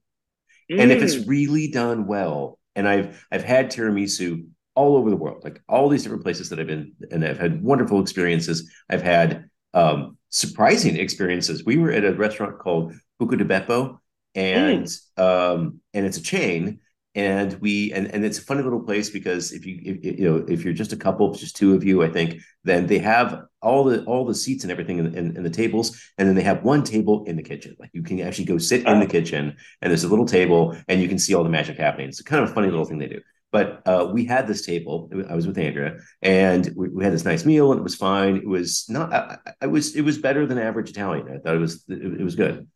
and 0.77 0.91
if 0.91 1.01
it's 1.03 1.17
Mm, 1.17 1.27
really 1.27 1.69
done 1.69 2.07
well, 2.07 2.59
and 2.75 2.87
I've 2.87 3.25
I've 3.31 3.43
had 3.43 3.71
tiramisu 3.71 4.47
all 4.75 4.97
over 4.97 5.09
the 5.09 5.15
world, 5.15 5.43
like 5.43 5.61
all 5.67 5.89
these 5.89 6.03
different 6.03 6.23
places 6.23 6.49
that 6.49 6.59
I've 6.59 6.67
been, 6.67 6.93
and 7.11 7.25
I've 7.25 7.39
had 7.39 7.61
wonderful 7.61 8.01
experiences. 8.01 8.71
I've 8.89 9.01
had 9.01 9.49
um, 9.73 10.17
surprising 10.29 10.97
experiences. 10.97 11.65
We 11.65 11.77
were 11.77 11.91
at 11.91 12.05
a 12.05 12.13
restaurant 12.13 12.59
called 12.59 12.93
Buca 13.21 13.37
di 13.37 13.43
Beppo, 13.43 13.99
and 14.35 14.87
um, 15.17 15.79
and 15.93 16.05
it's 16.05 16.17
a 16.17 16.23
chain. 16.23 16.79
And 17.13 17.59
we 17.59 17.91
and, 17.91 18.07
and 18.07 18.23
it's 18.23 18.37
a 18.37 18.41
funny 18.41 18.63
little 18.63 18.83
place 18.83 19.09
because 19.09 19.51
if 19.51 19.65
you 19.65 19.81
if, 19.83 20.19
you 20.19 20.29
know 20.29 20.45
if 20.47 20.63
you're 20.63 20.73
just 20.73 20.93
a 20.93 20.97
couple, 20.97 21.33
just 21.33 21.57
two 21.57 21.75
of 21.75 21.83
you, 21.83 22.03
I 22.03 22.09
think, 22.09 22.39
then 22.63 22.87
they 22.87 22.99
have 22.99 23.41
all 23.61 23.83
the 23.83 24.05
all 24.05 24.25
the 24.25 24.33
seats 24.33 24.63
and 24.63 24.71
everything 24.71 24.97
in, 24.97 25.13
in, 25.13 25.35
in 25.35 25.43
the 25.43 25.49
tables, 25.49 26.01
and 26.17 26.25
then 26.25 26.35
they 26.35 26.41
have 26.43 26.63
one 26.63 26.83
table 26.85 27.25
in 27.25 27.35
the 27.35 27.43
kitchen. 27.43 27.75
Like 27.77 27.89
you 27.91 28.01
can 28.01 28.21
actually 28.21 28.45
go 28.45 28.57
sit 28.57 28.87
in 28.87 29.01
the 29.01 29.05
kitchen, 29.05 29.57
and 29.81 29.91
there's 29.91 30.05
a 30.05 30.07
little 30.07 30.25
table, 30.25 30.77
and 30.87 31.01
you 31.01 31.09
can 31.09 31.19
see 31.19 31.33
all 31.33 31.43
the 31.43 31.49
magic 31.49 31.77
happening. 31.77 32.07
It's 32.07 32.21
kind 32.21 32.45
of 32.45 32.49
a 32.49 32.53
funny 32.53 32.69
little 32.69 32.85
thing 32.85 32.97
they 32.97 33.09
do. 33.09 33.19
But 33.51 33.81
uh, 33.85 34.09
we 34.13 34.25
had 34.25 34.47
this 34.47 34.65
table. 34.65 35.09
I 35.29 35.35
was 35.35 35.45
with 35.45 35.57
Andrea, 35.57 35.97
and 36.21 36.71
we, 36.75 36.87
we 36.89 37.03
had 37.03 37.11
this 37.11 37.25
nice 37.25 37.45
meal, 37.45 37.71
and 37.71 37.79
it 37.79 37.83
was 37.83 37.95
fine. 37.95 38.37
It 38.37 38.47
was 38.47 38.85
not. 38.87 39.13
I, 39.13 39.37
I 39.61 39.67
was. 39.67 39.95
It 39.95 40.03
was 40.03 40.17
better 40.17 40.45
than 40.45 40.57
average 40.57 40.89
Italian. 40.89 41.27
I 41.27 41.39
thought 41.39 41.55
it 41.55 41.59
was. 41.59 41.83
It, 41.89 42.21
it 42.21 42.23
was 42.23 42.35
good. 42.35 42.67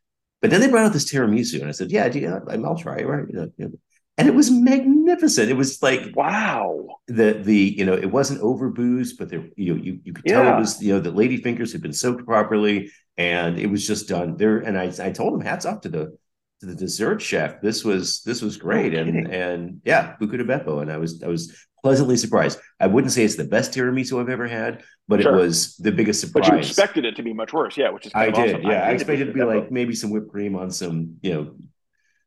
But 0.41 0.51
then 0.51 0.61
they 0.61 0.67
brought 0.69 0.85
out 0.85 0.93
this 0.93 1.11
tiramisu, 1.11 1.61
and 1.61 1.69
I 1.69 1.71
said, 1.71 1.91
"Yeah, 1.91 2.09
do 2.09 2.19
you, 2.19 2.41
I'll 2.49 2.77
try 2.77 2.97
it." 2.97 3.07
Right? 3.07 3.25
You 3.27 3.35
know, 3.35 3.51
know. 3.57 3.71
And 4.17 4.27
it 4.29 4.35
was 4.35 4.49
magnificent. 4.49 5.49
It 5.49 5.57
was 5.57 5.81
like 5.81 6.15
wow. 6.15 6.87
the 7.07 7.33
the 7.33 7.55
you 7.55 7.85
know 7.85 7.93
it 7.93 8.11
wasn't 8.11 8.41
over 8.41 8.69
boozed, 8.69 9.17
but 9.17 9.29
there 9.29 9.47
you 9.55 9.75
you 9.75 9.99
you 10.03 10.13
could 10.13 10.25
tell 10.25 10.43
Yeah. 10.43 10.55
it 10.55 10.59
was 10.59 10.81
you 10.81 10.93
know 10.93 10.99
the 10.99 11.11
lady 11.11 11.37
fingers 11.37 11.71
had 11.71 11.81
been 11.81 11.93
soaked 11.93 12.25
properly, 12.25 12.91
and 13.17 13.57
it 13.57 13.67
was 13.67 13.85
just 13.85 14.07
done 14.07 14.37
there. 14.37 14.59
And 14.59 14.77
I 14.77 14.91
I 14.99 15.11
told 15.11 15.33
him 15.33 15.41
hats 15.41 15.65
off 15.65 15.81
to 15.81 15.89
the 15.89 16.17
to 16.61 16.65
the 16.67 16.75
dessert 16.75 17.21
chef. 17.21 17.61
This 17.61 17.83
was 17.83 18.21
this 18.23 18.41
was 18.41 18.57
great, 18.57 18.93
No 18.93 18.99
and 18.99 19.27
and 19.33 19.81
yeah, 19.85 20.15
Buca 20.21 20.37
di 20.37 20.43
Beppo, 20.43 20.81
and 20.81 20.91
I 20.91 20.97
was 20.97 21.21
I 21.23 21.27
was 21.27 21.55
pleasantly 21.83 22.17
surprised. 22.17 22.59
I 22.79 22.87
wouldn't 22.87 23.11
say 23.13 23.23
it's 23.23 23.35
the 23.35 23.43
best 23.43 23.71
tiramisu 23.73 24.19
I've 24.19 24.29
ever 24.29 24.47
had, 24.47 24.83
but 25.07 25.21
Sure. 25.21 25.35
it 25.35 25.41
was 25.41 25.75
the 25.77 25.91
biggest 25.91 26.21
surprise. 26.21 26.49
But 26.49 26.53
you 26.53 26.59
expected 26.59 27.05
it 27.05 27.15
to 27.17 27.23
be 27.23 27.33
much 27.33 27.53
worse, 27.53 27.77
yeah, 27.77 27.89
which 27.91 28.05
is 28.07 28.13
kind 28.13 28.35
I 28.35 28.41
did, 28.41 28.55
awesome. 28.55 28.71
yeah. 28.71 28.81
I 28.81 28.85
hated 28.85 28.93
expected 29.01 29.27
it 29.29 29.31
to 29.31 29.33
be 29.33 29.43
like 29.43 29.71
maybe 29.71 29.93
some 29.93 30.09
whipped 30.11 30.29
cream 30.29 30.55
on 30.55 30.71
some 30.71 31.17
you 31.21 31.33
know 31.33 31.55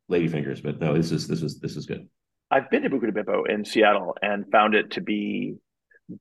lady 0.09 0.29
fingers, 0.29 0.61
but 0.61 0.81
no, 0.81 0.95
this 0.95 1.11
is 1.11 1.27
this 1.27 1.41
was 1.41 1.59
this 1.61 1.75
was 1.75 1.87
good. 1.87 2.09
I've 2.51 2.71
been 2.71 2.83
to 2.83 2.91
Buca 2.91 3.13
di 3.13 3.21
Beppo 3.21 3.49
in 3.49 3.65
Seattle 3.65 4.17
and 4.23 4.51
found 4.51 4.75
it 4.75 4.93
to 4.93 5.01
be 5.01 5.57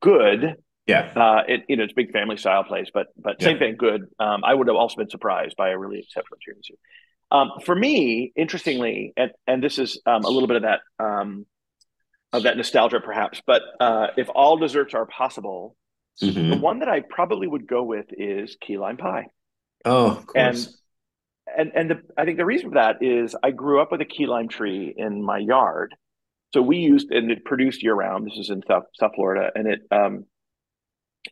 good. 0.02 0.56
Yeah, 0.88 1.12
Uh, 1.16 1.44
it 1.48 1.64
you 1.68 1.76
know 1.76 1.84
it's 1.84 1.92
a 1.92 1.96
big 1.96 2.12
family 2.14 2.38
style 2.38 2.64
place, 2.64 2.88
but 2.94 3.08
but 3.18 3.42
same 3.42 3.60
thing, 3.60 3.76
good. 3.78 4.04
Um, 4.20 4.44
I 4.46 4.54
would 4.54 4.68
have 4.68 4.78
also 4.78 4.96
been 4.96 5.10
surprised 5.10 5.58
by 5.58 5.70
a 5.70 5.78
really 5.78 6.00
exceptional 6.00 6.38
tiramisu. 6.40 6.76
Um, 7.30 7.52
for 7.66 7.76
me, 7.76 8.32
interestingly, 8.36 9.14
and 9.18 9.32
and 9.48 9.62
this 9.64 9.80
is 9.80 10.00
um, 10.06 10.24
a 10.24 10.30
little 10.30 10.48
bit 10.48 10.58
of 10.58 10.62
that 10.64 10.80
um, 11.00 11.46
of 12.34 12.44
that 12.44 12.56
nostalgia, 12.58 13.00
perhaps. 13.02 13.42
But 13.46 13.62
uh, 13.80 14.08
if 14.18 14.30
all 14.34 14.58
desserts 14.58 14.94
are 14.94 15.06
possible, 15.06 15.76
Mhm. 16.22 16.50
the 16.52 16.58
one 16.58 16.80
that 16.80 16.90
I 16.90 17.02
probably 17.02 17.46
would 17.48 17.68
go 17.68 17.84
with 17.84 18.06
is 18.12 18.58
key 18.62 18.78
lime 18.78 18.98
pie. 18.98 19.28
oh, 19.86 20.12
of 20.18 20.26
course. 20.28 20.74
and 21.58 21.72
and 21.76 21.92
the, 21.92 22.02
I 22.18 22.26
think 22.26 22.38
the 22.38 22.46
reason 22.46 22.70
for 22.70 22.76
that 22.76 23.04
is 23.04 23.36
I 23.44 23.52
grew 23.52 23.82
up 23.82 23.92
with 23.92 24.02
a 24.02 24.06
key 24.06 24.26
lime 24.26 24.48
tree 24.48 24.94
in 24.98 25.22
my 25.22 25.38
yard, 25.38 25.96
so 26.54 26.62
we 26.62 26.78
used 26.78 27.12
and 27.12 27.30
it 27.30 27.46
produced 27.46 27.84
year 27.84 27.94
round. 27.94 28.26
This 28.26 28.38
is 28.38 28.50
in 28.50 28.64
South 28.68 28.86
South 28.96 29.12
Florida, 29.16 29.52
and 29.54 29.68
it 29.68 29.82
um, 29.92 30.26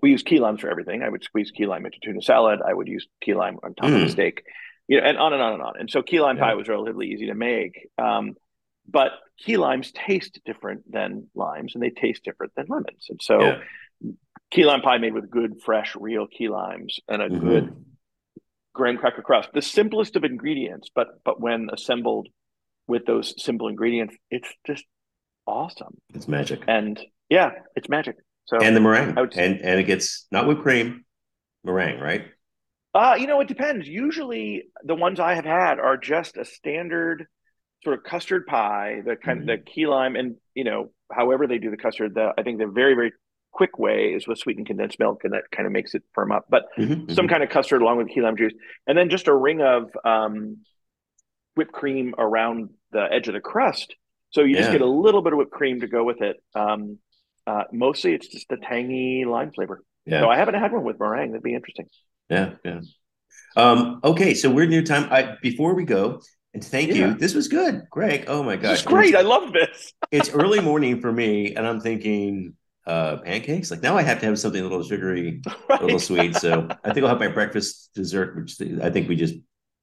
we 0.01 0.11
use 0.11 0.23
key 0.23 0.39
limes 0.39 0.59
for 0.61 0.69
everything. 0.69 1.03
I 1.03 1.09
would 1.09 1.23
squeeze 1.23 1.51
key 1.51 1.65
lime 1.65 1.85
into 1.85 1.99
tuna 2.03 2.21
salad. 2.21 2.59
I 2.65 2.73
would 2.73 2.87
use 2.89 3.07
key 3.21 3.33
lime 3.33 3.57
on 3.63 3.73
top 3.75 3.85
of 3.87 3.91
Mm. 3.93 4.05
a 4.05 4.09
steak, 4.09 4.43
you 4.87 4.99
know, 4.99 5.07
and 5.07 5.17
on 5.17 5.33
and 5.33 5.41
on 5.41 5.53
and 5.53 5.61
on. 5.61 5.73
And 5.79 5.89
so 5.89 6.01
key 6.01 6.19
lime 6.19 6.37
Yeah. 6.37 6.43
pie 6.45 6.53
was 6.55 6.67
relatively 6.67 7.07
easy 7.07 7.27
to 7.27 7.35
make. 7.35 7.87
Um, 7.97 8.35
but 8.87 9.11
key 9.37 9.57
limes 9.57 9.91
taste 9.91 10.39
different 10.45 10.89
than 10.91 11.27
limes, 11.33 11.73
and 11.73 11.83
they 11.83 11.89
taste 11.89 12.23
different 12.23 12.53
than 12.55 12.67
lemons. 12.69 13.07
And 13.09 13.19
so 13.21 13.41
Yeah. 13.41 13.61
key 14.51 14.63
lime 14.65 14.81
pie 14.81 14.97
made 14.99 15.13
with 15.13 15.29
good, 15.29 15.61
fresh, 15.63 15.95
real 15.95 16.27
key 16.27 16.49
limes 16.49 16.99
and 17.07 17.21
a 17.21 17.29
Mhm. 17.29 17.39
good 17.39 17.85
graham 18.73 18.97
cracker 18.97 19.21
crust 19.21 19.49
the 19.53 19.61
simplest 19.61 20.17
of 20.17 20.25
ingredients 20.25 20.89
but 20.93 21.23
but 21.23 21.39
when 21.39 21.69
assembled 21.71 22.27
with 22.87 23.05
those 23.05 23.33
simple 23.41 23.69
ingredients 23.69 24.13
it's 24.29 24.53
just 24.67 24.83
awesome 25.47 25.95
It's 26.13 26.27
magic. 26.27 26.61
and 26.67 27.01
yeah 27.29 27.51
it's 27.77 27.87
magic 27.87 28.17
so 28.43 28.57
and 28.59 28.75
the 28.75 28.81
meringue, 28.81 29.17
and 29.17 29.61
and 29.61 29.79
it 29.79 29.85
gets 29.85 30.27
not 30.29 30.45
whipped 30.45 30.61
cream, 30.61 31.05
meringue, 31.63 32.01
right? 32.01 32.25
Uh 32.95 33.15
you 33.19 33.27
know 33.27 33.41
it 33.41 33.49
depends 33.49 33.87
usually 33.87 34.63
the 34.85 34.95
ones 34.95 35.19
i 35.19 35.35
have 35.35 35.45
had 35.45 35.79
are 35.79 35.97
just 35.97 36.37
a 36.37 36.45
standard 36.45 37.27
sort 37.83 37.97
of 37.97 38.03
custard 38.03 38.47
pie 38.47 39.01
the 39.05 39.17
kind 39.17 39.41
Mhm. 39.41 39.47
the 39.47 39.57
key 39.59 39.87
lime 39.87 40.17
and 40.17 40.37
you 40.55 40.65
know 40.65 40.91
however 41.11 41.47
they 41.47 41.59
do 41.59 41.71
the 41.71 41.77
custard 41.77 42.15
the 42.15 42.33
i 42.37 42.43
think 42.43 42.59
the 42.59 42.67
very 42.67 42.95
very 42.95 43.13
quick 43.51 43.79
way 43.79 44.13
is 44.15 44.27
with 44.27 44.39
sweetened 44.39 44.67
condensed 44.67 44.99
milk 44.99 45.23
and 45.25 45.33
that 45.33 45.43
kind 45.51 45.67
of 45.67 45.73
makes 45.73 45.95
it 45.95 46.03
firm 46.13 46.31
up 46.31 46.45
but 46.49 46.65
Mhm, 46.77 47.07
some 47.11 47.27
mhm. 47.27 47.29
kind 47.29 47.43
of 47.43 47.49
custard 47.49 47.81
along 47.81 47.97
with 47.97 48.09
key 48.09 48.21
lime 48.21 48.37
juice, 48.37 48.53
and 48.87 48.97
then 48.97 49.09
just 49.09 49.27
a 49.29 49.35
ring 49.35 49.61
of 49.61 49.91
um, 50.05 50.57
whipped 51.55 51.71
cream 51.73 52.15
around 52.17 52.69
the 52.91 53.07
edge 53.11 53.27
of 53.27 53.33
the 53.33 53.41
crust. 53.41 53.95
So 54.31 54.43
you 54.43 54.55
just 54.57 54.71
get 54.71 54.81
a 54.81 54.85
little 54.89 55.21
bit 55.21 55.33
of 55.33 55.37
whipped 55.37 55.51
cream 55.51 55.81
to 55.81 55.87
go 55.87 56.03
with 56.03 56.21
it. 56.21 56.37
Um, 56.55 56.99
uh, 57.47 57.63
mostly, 57.71 58.13
it's 58.13 58.27
just 58.27 58.49
the 58.49 58.57
tangy 58.57 59.25
lime 59.25 59.51
flavor. 59.51 59.83
Yeah. 60.05 60.21
So 60.21 60.29
I 60.29 60.37
haven't 60.37 60.55
had 60.55 60.73
one 60.73 60.83
with 60.83 60.99
meringue. 60.99 61.31
That'd 61.31 61.43
be 61.43 61.53
interesting. 61.55 61.87
Yeah, 62.29 62.51
yeah. 62.63 62.81
Um, 63.55 63.99
okay, 64.03 64.33
so 64.33 64.49
we're 64.49 64.65
near 64.65 64.83
time. 64.83 65.07
I 65.11 65.37
before 65.41 65.75
we 65.75 65.85
go, 65.85 66.21
and 66.53 66.63
thank 66.63 66.89
Yeah. 66.89 66.95
you. 66.95 67.13
This 67.13 67.33
was 67.33 67.47
good, 67.47 67.83
Greg. 67.89 68.25
Oh 68.27 68.43
my 68.43 68.55
gosh, 68.55 68.71
This 68.71 68.79
is 68.81 68.85
great. 68.85 69.15
I 69.15 69.21
love 69.21 69.53
this. 69.53 69.93
it's 70.11 70.29
early 70.29 70.61
morning 70.61 71.01
for 71.01 71.11
me, 71.11 71.55
and 71.55 71.65
I'm 71.65 71.79
thinking 71.79 72.55
uh 72.87 73.17
pancakes. 73.17 73.71
Like 73.71 73.81
now, 73.81 73.97
I 73.97 74.01
have 74.01 74.19
to 74.19 74.25
have 74.25 74.39
something 74.39 74.59
a 74.59 74.63
little 74.67 74.83
sugary, 74.83 75.41
a 75.69 75.81
little 75.81 75.99
sweet. 75.99 76.35
So 76.35 76.75
I 76.83 76.91
think 76.91 77.03
I'll 77.03 77.09
have 77.09 77.19
my 77.19 77.27
breakfast 77.29 77.91
dessert, 77.95 78.35
which 78.35 78.59
I 78.81 78.89
think 78.89 79.07
we 79.07 79.15
just 79.15 79.35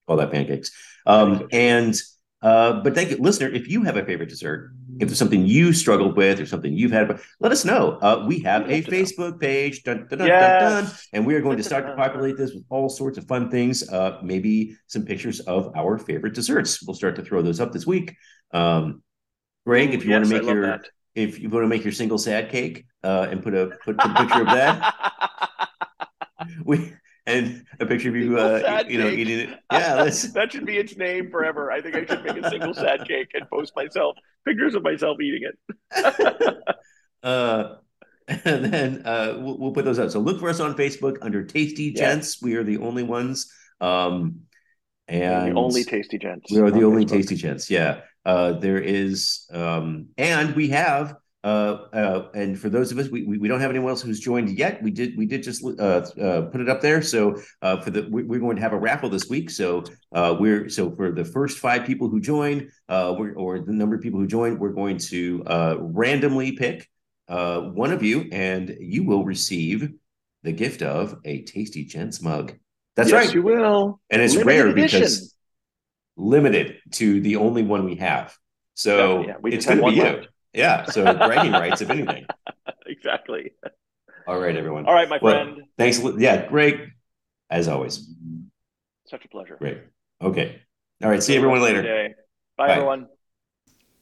call 0.06 0.16
that 0.18 0.30
pancakes. 0.32 0.70
Um, 1.06 1.48
and 1.52 1.94
uh, 2.42 2.80
but 2.82 2.94
thank 2.94 3.10
you, 3.10 3.16
listener. 3.18 3.48
If 3.48 3.68
you 3.68 3.84
have 3.84 3.96
a 3.96 4.04
favorite 4.04 4.28
dessert, 4.28 4.72
if 5.00 5.08
there's 5.08 5.18
something 5.18 5.46
you 5.46 5.72
struggled 5.72 6.16
with 6.16 6.40
or 6.40 6.46
something 6.46 6.72
you've 6.72 6.90
had, 6.92 7.20
let 7.40 7.52
us 7.52 7.64
know. 7.64 7.98
Uh, 8.02 8.24
we 8.26 8.40
have 8.40 8.68
a 8.68 8.74
love 8.74 8.84
to 8.84 8.90
know. 8.90 8.96
Facebook 8.98 9.40
page, 9.40 9.82
dun, 9.82 10.06
dun, 10.08 10.18
dun, 10.18 10.28
Yes. 10.28 10.60
dun, 10.62 10.84
dun, 10.84 10.92
and 11.12 11.26
we 11.26 11.34
are 11.34 11.40
going 11.40 11.56
to 11.56 11.62
start 11.62 11.86
to 11.86 11.94
populate 11.96 12.36
this 12.36 12.52
with 12.52 12.64
all 12.68 12.88
sorts 12.88 13.18
of 13.18 13.26
fun 13.26 13.50
things. 13.50 13.88
Uh, 13.88 14.18
maybe 14.22 14.76
some 14.86 15.04
pictures 15.04 15.40
of 15.40 15.70
our 15.76 15.98
favorite 15.98 16.34
desserts. 16.34 16.82
We'll 16.86 16.94
start 16.94 17.16
to 17.16 17.22
throw 17.22 17.42
those 17.42 17.60
up 17.60 17.72
this 17.72 17.86
week. 17.86 18.14
Um, 18.52 19.02
Greg, 19.66 19.94
if 19.94 20.04
you 20.04 20.12
want 20.12 20.24
to 20.26 20.30
make 20.30 20.42
your 20.42 20.66
that. 20.66 20.88
if 21.14 21.38
you 21.38 21.48
want 21.48 21.64
to 21.64 21.68
make 21.68 21.84
your 21.84 21.92
single 21.92 22.18
sad 22.18 22.50
cake 22.50 22.84
uh, 23.04 23.28
and 23.30 23.42
put 23.42 23.54
a 23.54 23.66
put, 23.84 23.96
put 23.98 24.10
a 24.10 24.14
picture 24.14 24.40
of 24.42 24.46
that, 24.48 24.94
we 26.64 26.92
and 27.26 27.64
a 27.80 27.86
picture 27.86 28.08
of 28.08 28.16
you 28.16 28.38
uh, 28.38 28.82
you 28.88 28.98
know 28.98 29.10
cake. 29.10 29.18
eating 29.18 29.38
it. 29.40 29.58
Yeah, 29.72 30.04
that 30.34 30.48
should 30.50 30.66
be 30.66 30.76
its 30.76 30.96
name 30.96 31.30
forever. 31.30 31.70
I 31.70 31.80
think 31.80 31.96
I 31.96 32.04
should 32.04 32.24
make 32.24 32.36
a 32.36 32.50
single 32.50 32.74
sad 32.74 33.06
cake 33.06 33.28
and 33.34 33.48
post 33.48 33.72
myself 33.76 34.16
pictures 34.44 34.74
of 34.74 34.82
myself 34.82 35.18
eating 35.20 35.48
it. 35.48 36.56
uh, 37.22 37.74
and 38.28 38.64
then 38.64 39.02
uh, 39.06 39.36
we'll, 39.38 39.58
we'll 39.58 39.72
put 39.72 39.84
those 39.84 39.98
out. 39.98 40.12
So 40.12 40.20
look 40.20 40.40
for 40.40 40.48
us 40.48 40.60
on 40.60 40.74
Facebook 40.74 41.18
under 41.22 41.44
Tasty. 41.44 41.92
Gents. 41.92 42.42
We 42.42 42.56
are 42.56 42.64
the 42.64 42.78
only 42.78 43.02
ones. 43.02 43.52
Um, 43.80 44.40
and 45.08 45.52
the 45.56 45.60
only 45.60 45.84
tasty 45.84 46.16
gents. 46.18 46.50
we 46.50 46.60
are 46.60 46.70
the 46.70 46.78
on 46.78 46.84
only 46.84 47.04
Facebook. 47.04 47.10
Tasty 47.10 47.36
Gents. 47.36 47.70
Yeah. 47.70 48.00
Uh, 48.24 48.52
there 48.52 48.78
is, 48.78 49.46
um, 49.52 50.08
and 50.16 50.54
we 50.54 50.68
have. 50.68 51.16
Uh, 51.44 51.86
uh, 51.92 52.28
and 52.34 52.56
for 52.58 52.68
those 52.68 52.92
of 52.92 52.98
us, 52.98 53.08
we, 53.08 53.24
we 53.24 53.36
we 53.36 53.48
don't 53.48 53.60
have 53.60 53.70
anyone 53.70 53.90
else 53.90 54.00
who's 54.00 54.20
joined 54.20 54.56
yet. 54.56 54.80
We 54.80 54.92
did 54.92 55.16
we 55.16 55.26
did 55.26 55.42
just 55.42 55.64
uh, 55.64 55.72
uh, 55.72 56.42
put 56.42 56.60
it 56.60 56.68
up 56.68 56.80
there. 56.80 57.02
So 57.02 57.40
uh, 57.62 57.80
for 57.80 57.90
the 57.90 58.06
we, 58.08 58.22
we're 58.22 58.38
going 58.38 58.56
to 58.56 58.62
have 58.62 58.72
a 58.72 58.78
raffle 58.78 59.08
this 59.08 59.28
week. 59.28 59.50
So 59.50 59.82
uh, 60.12 60.36
we're 60.38 60.68
so 60.68 60.94
for 60.94 61.10
the 61.10 61.24
first 61.24 61.58
five 61.58 61.84
people 61.84 62.08
who 62.08 62.20
join, 62.20 62.70
uh, 62.88 63.14
we're, 63.18 63.34
or 63.34 63.58
the 63.58 63.72
number 63.72 63.96
of 63.96 64.02
people 64.02 64.20
who 64.20 64.26
join, 64.28 64.58
we're 64.58 64.72
going 64.72 64.98
to 64.98 65.42
uh, 65.46 65.76
randomly 65.80 66.52
pick 66.52 66.88
uh, 67.28 67.60
one 67.60 67.92
of 67.92 68.04
you, 68.04 68.28
and 68.30 68.76
you 68.78 69.02
will 69.02 69.24
receive 69.24 69.90
the 70.44 70.52
gift 70.52 70.82
of 70.82 71.16
a 71.24 71.42
Tasty 71.42 71.84
Gents 71.84 72.22
mug. 72.22 72.54
That's 72.94 73.10
yes, 73.10 73.26
right, 73.26 73.34
you 73.34 73.42
will. 73.42 74.00
and 74.10 74.22
it's 74.22 74.34
Limited 74.34 74.46
rare 74.46 74.68
edition. 74.68 75.00
because 75.00 75.34
limited 76.16 76.76
to 76.92 77.20
the 77.20 77.36
only 77.36 77.62
one 77.62 77.84
we 77.84 77.96
have. 77.96 78.36
So 78.74 79.22
Yeah, 79.22 79.26
yeah, 79.26 79.34
we 79.40 79.52
it's 79.54 79.66
going 79.66 79.78
to 79.78 79.86
be 79.86 79.96
you. 79.96 80.22
Yeah. 80.54 80.84
So 80.86 81.04
bragging 81.04 81.52
rights, 81.52 81.80
if 81.80 81.90
anything. 81.90 82.26
Exactly. 82.86 83.52
All 84.26 84.38
right, 84.38 84.56
everyone. 84.56 84.86
All 84.86 84.94
right, 84.94 85.08
my 85.08 85.18
well, 85.20 85.44
friend. 85.44 85.62
Thanks. 85.78 86.00
Yeah, 86.18 86.48
great. 86.48 86.80
As 87.50 87.68
always. 87.68 88.08
Such 89.06 89.24
a 89.24 89.28
pleasure. 89.28 89.56
Great. 89.56 89.78
Okay. 90.20 90.62
All 91.02 91.10
right. 91.10 91.22
See 91.22 91.36
everyone 91.36 91.60
later. 91.60 91.82
Bye, 91.82 92.66
Bye, 92.66 92.72
everyone. 92.74 93.08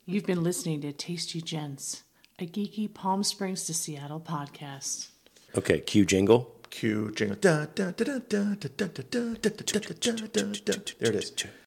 You've 0.06 0.26
been 0.26 0.42
listening 0.42 0.80
to 0.82 0.92
Tasty 0.92 1.40
Gents, 1.40 2.02
a 2.38 2.46
geeky 2.46 2.92
Palm 2.92 3.22
Springs 3.22 3.64
to 3.64 3.74
Seattle 3.74 4.20
podcast. 4.20 5.08
Okay. 5.56 5.80
Cue 5.80 6.04
jingle. 6.04 6.54
Cue 6.70 7.10
jingle. 7.12 7.36
There 7.40 7.72
it 11.00 11.14
is. 11.14 11.32